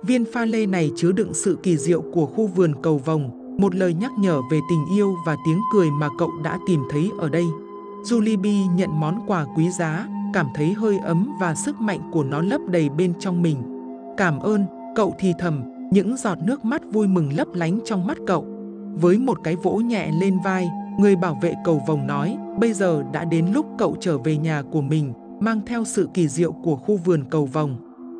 [0.03, 3.76] Viên pha lê này chứa đựng sự kỳ diệu của khu vườn cầu vồng, một
[3.76, 7.30] lời nhắc nhở về tình yêu và tiếng cười mà cậu đã tìm thấy ở
[7.30, 7.45] đây.
[8.04, 12.41] Julibi nhận món quà quý giá, cảm thấy hơi ấm và sức mạnh của nó
[12.41, 13.58] lấp đầy bên trong mình.
[14.18, 18.18] Cảm ơn, cậu thì thầm, những giọt nước mắt vui mừng lấp lánh trong mắt
[18.28, 18.45] cậu.
[18.93, 23.04] Với một cái vỗ nhẹ lên vai, người bảo vệ cầu vồng nói, bây giờ
[23.14, 26.76] đã đến lúc cậu trở về nhà của mình, mang theo sự kỳ diệu của
[26.76, 27.78] khu vườn cầu vồng.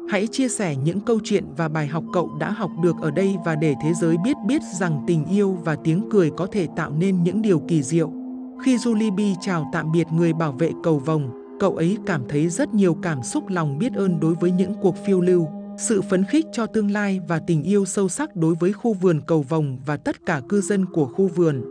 [0.10, 3.36] Hãy chia sẻ những câu chuyện và bài học cậu đã học được ở đây
[3.46, 6.92] và để thế giới biết biết rằng tình yêu và tiếng cười có thể tạo
[6.92, 8.23] nên những điều kỳ diệu.
[8.62, 11.30] Khi Julibi chào tạm biệt người bảo vệ cầu vòng,
[11.60, 14.96] cậu ấy cảm thấy rất nhiều cảm xúc lòng biết ơn đối với những cuộc
[15.06, 15.48] phiêu lưu,
[15.78, 19.22] sự phấn khích cho tương lai và tình yêu sâu sắc đối với khu vườn
[19.28, 21.62] cầu vòng và tất cả cư dân của khu vườn.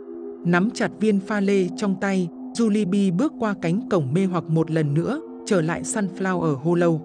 [0.45, 4.71] Nắm chặt viên pha lê trong tay, Julibi bước qua cánh cổng mê hoặc một
[4.71, 6.99] lần nữa, trở lại Sunflower Hollow.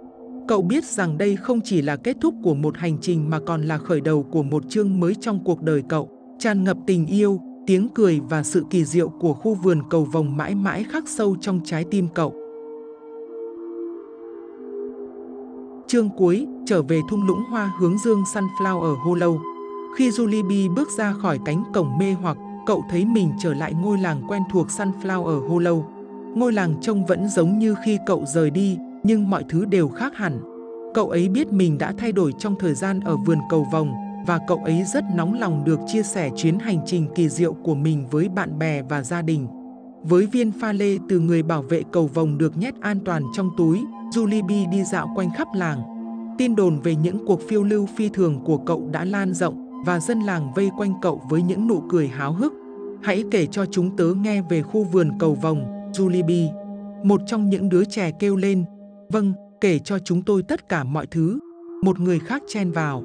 [0.49, 3.62] Cậu biết rằng đây không chỉ là kết thúc của một hành trình mà còn
[3.62, 7.41] là khởi đầu của một chương mới trong cuộc đời cậu, tràn ngập tình yêu,
[7.68, 11.36] tiếng cười và sự kỳ diệu của khu vườn cầu vồng mãi mãi khắc sâu
[11.40, 12.34] trong trái tim cậu.
[15.86, 19.38] Chương cuối, trở về thung lũng hoa hướng dương Sunflower Hollow.
[19.96, 23.98] Khi Julie bước ra khỏi cánh cổng mê hoặc, cậu thấy mình trở lại ngôi
[23.98, 25.82] làng quen thuộc Sunflower Hollow.
[26.34, 30.16] Ngôi làng trông vẫn giống như khi cậu rời đi, nhưng mọi thứ đều khác
[30.16, 30.40] hẳn.
[30.94, 34.38] Cậu ấy biết mình đã thay đổi trong thời gian ở vườn cầu vồng và
[34.46, 38.06] cậu ấy rất nóng lòng được chia sẻ chuyến hành trình kỳ diệu của mình
[38.10, 39.46] với bạn bè và gia đình.
[40.02, 43.50] Với viên pha lê từ người bảo vệ cầu vồng được nhét an toàn trong
[43.56, 45.82] túi, Julie đi dạo quanh khắp làng.
[46.38, 50.00] Tin đồn về những cuộc phiêu lưu phi thường của cậu đã lan rộng và
[50.00, 52.52] dân làng vây quanh cậu với những nụ cười háo hức.
[53.02, 56.54] Hãy kể cho chúng tớ nghe về khu vườn cầu vồng, Julie B.
[57.06, 58.64] Một trong những đứa trẻ kêu lên,
[59.12, 61.38] Vâng, kể cho chúng tôi tất cả mọi thứ.
[61.82, 63.02] Một người khác chen vào.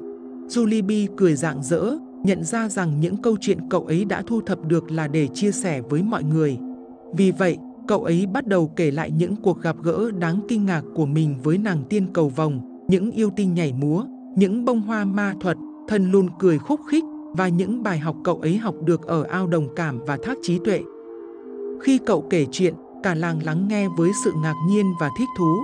[0.48, 4.64] Julie cười rạng rỡ, nhận ra rằng những câu chuyện cậu ấy đã thu thập
[4.68, 6.58] được là để chia sẻ với mọi người.
[7.16, 10.82] Vì vậy, cậu ấy bắt đầu kể lại những cuộc gặp gỡ đáng kinh ngạc
[10.94, 14.04] của mình với nàng tiên cầu vồng, những yêu tinh nhảy múa,
[14.36, 15.56] những bông hoa ma thuật,
[15.88, 19.46] thân luôn cười khúc khích và những bài học cậu ấy học được ở ao
[19.46, 20.82] đồng cảm và thác trí tuệ.
[21.82, 25.62] Khi cậu kể chuyện, cả làng lắng nghe với sự ngạc nhiên và thích thú.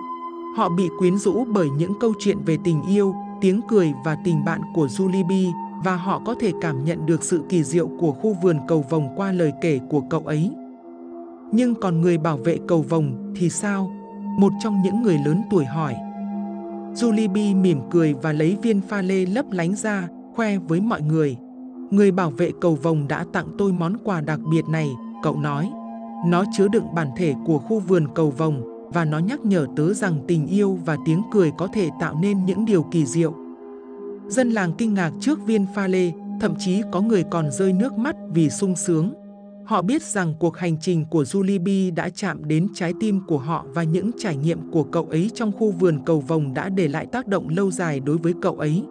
[0.57, 4.45] Họ bị quyến rũ bởi những câu chuyện về tình yêu, tiếng cười và tình
[4.45, 5.33] bạn của Julie B
[5.85, 9.09] và họ có thể cảm nhận được sự kỳ diệu của khu vườn cầu vồng
[9.17, 10.51] qua lời kể của cậu ấy.
[11.53, 13.93] Nhưng còn người bảo vệ cầu vồng thì sao?
[14.39, 15.95] Một trong những người lớn tuổi hỏi.
[16.95, 21.03] Julie B mỉm cười và lấy viên pha lê lấp lánh ra, khoe với mọi
[21.03, 21.37] người.
[21.91, 24.91] Người bảo vệ cầu vồng đã tặng tôi món quà đặc biệt này,
[25.23, 25.71] cậu nói.
[26.27, 29.95] Nó chứa đựng bản thể của khu vườn cầu vồng và nó nhắc nhở tớ
[29.95, 33.35] rằng tình yêu và tiếng cười có thể tạo nên những điều kỳ diệu.
[34.29, 37.99] Dân làng kinh ngạc trước viên pha lê, thậm chí có người còn rơi nước
[37.99, 39.15] mắt vì sung sướng.
[39.65, 43.39] Họ biết rằng cuộc hành trình của Julie B đã chạm đến trái tim của
[43.39, 46.89] họ và những trải nghiệm của cậu ấy trong khu vườn cầu vồng đã để
[46.89, 48.83] lại tác động lâu dài đối với cậu ấy.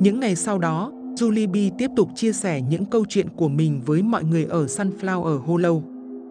[0.00, 3.80] Những ngày sau đó, Julie B tiếp tục chia sẻ những câu chuyện của mình
[3.86, 5.82] với mọi người ở Sunflower Hollow.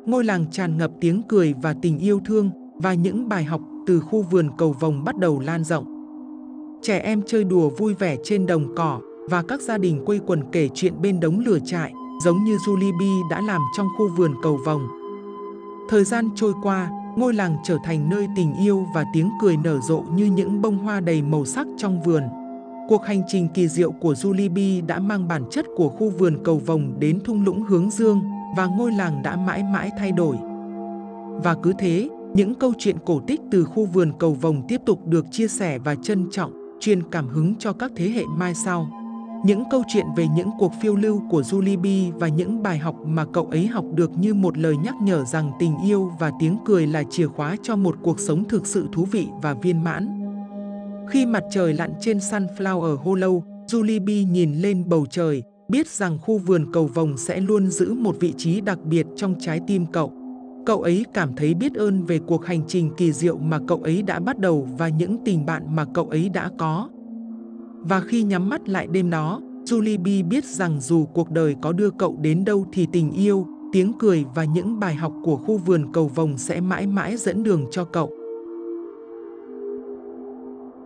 [0.06, 4.00] ngôi làng tràn ngập tiếng cười và tình yêu thương và những bài học từ
[4.00, 5.86] khu vườn cầu vồng bắt đầu lan rộng.
[6.82, 9.00] Trẻ em chơi đùa vui vẻ trên đồng cỏ
[9.30, 12.98] và các gia đình quây quần kể chuyện bên đống lửa trại, giống như Julie
[12.98, 14.88] B đã làm trong khu vườn cầu vồng.
[15.90, 19.80] Thời gian trôi qua, ngôi làng trở thành nơi tình yêu và tiếng cười nở
[19.80, 22.24] rộ như những bông hoa đầy màu sắc trong vườn.
[22.90, 26.38] Cuộc hành trình kỳ diệu của Julie B đã mang bản chất của khu vườn
[26.44, 28.22] cầu vồng đến thung lũng hướng dương
[28.58, 30.36] và ngôi làng đã mãi mãi thay đổi.
[31.44, 35.08] Và cứ thế, những câu chuyện cổ tích từ khu vườn cầu vồng tiếp tục
[35.08, 38.90] được chia sẻ và trân trọng, truyền cảm hứng cho các thế hệ mai sau.
[39.46, 42.96] Những câu chuyện về những cuộc phiêu lưu của Julie B và những bài học
[43.06, 46.58] mà cậu ấy học được như một lời nhắc nhở rằng tình yêu và tiếng
[46.66, 50.08] cười là chìa khóa cho một cuộc sống thực sự thú vị và viên mãn.
[51.10, 56.18] Khi mặt trời lặn trên Sunflower Hollow, Julie B nhìn lên bầu trời, biết rằng
[56.22, 59.86] khu vườn cầu vồng sẽ luôn giữ một vị trí đặc biệt trong trái tim
[59.86, 60.27] cậu.
[60.68, 64.02] Cậu ấy cảm thấy biết ơn về cuộc hành trình kỳ diệu mà cậu ấy
[64.02, 66.90] đã bắt đầu và những tình bạn mà cậu ấy đã có.
[67.82, 71.72] Và khi nhắm mắt lại đêm đó, Julie B biết rằng dù cuộc đời có
[71.72, 75.58] đưa cậu đến đâu thì tình yêu, tiếng cười và những bài học của khu
[75.58, 78.10] vườn cầu vồng sẽ mãi mãi dẫn đường cho cậu.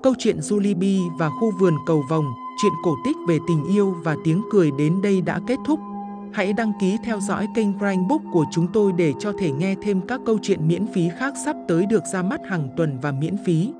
[0.03, 0.83] Câu chuyện Julie B
[1.19, 2.25] và khu vườn cầu vồng,
[2.61, 5.79] chuyện cổ tích về tình yêu và tiếng cười đến đây đã kết thúc.
[6.33, 9.75] Hãy đăng ký theo dõi kênh Brain Book của chúng tôi để cho thể nghe
[9.81, 13.11] thêm các câu chuyện miễn phí khác sắp tới được ra mắt hàng tuần và
[13.11, 13.71] miễn phí.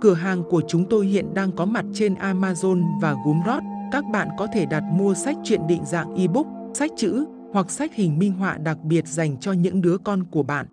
[0.00, 3.62] Cửa hàng của chúng tôi hiện đang có mặt trên Amazon và Gumroad.
[3.92, 7.94] Các bạn có thể đặt mua sách truyện định dạng ebook, sách chữ hoặc sách
[7.94, 10.66] hình minh họa đặc biệt dành cho những đứa con của bạn.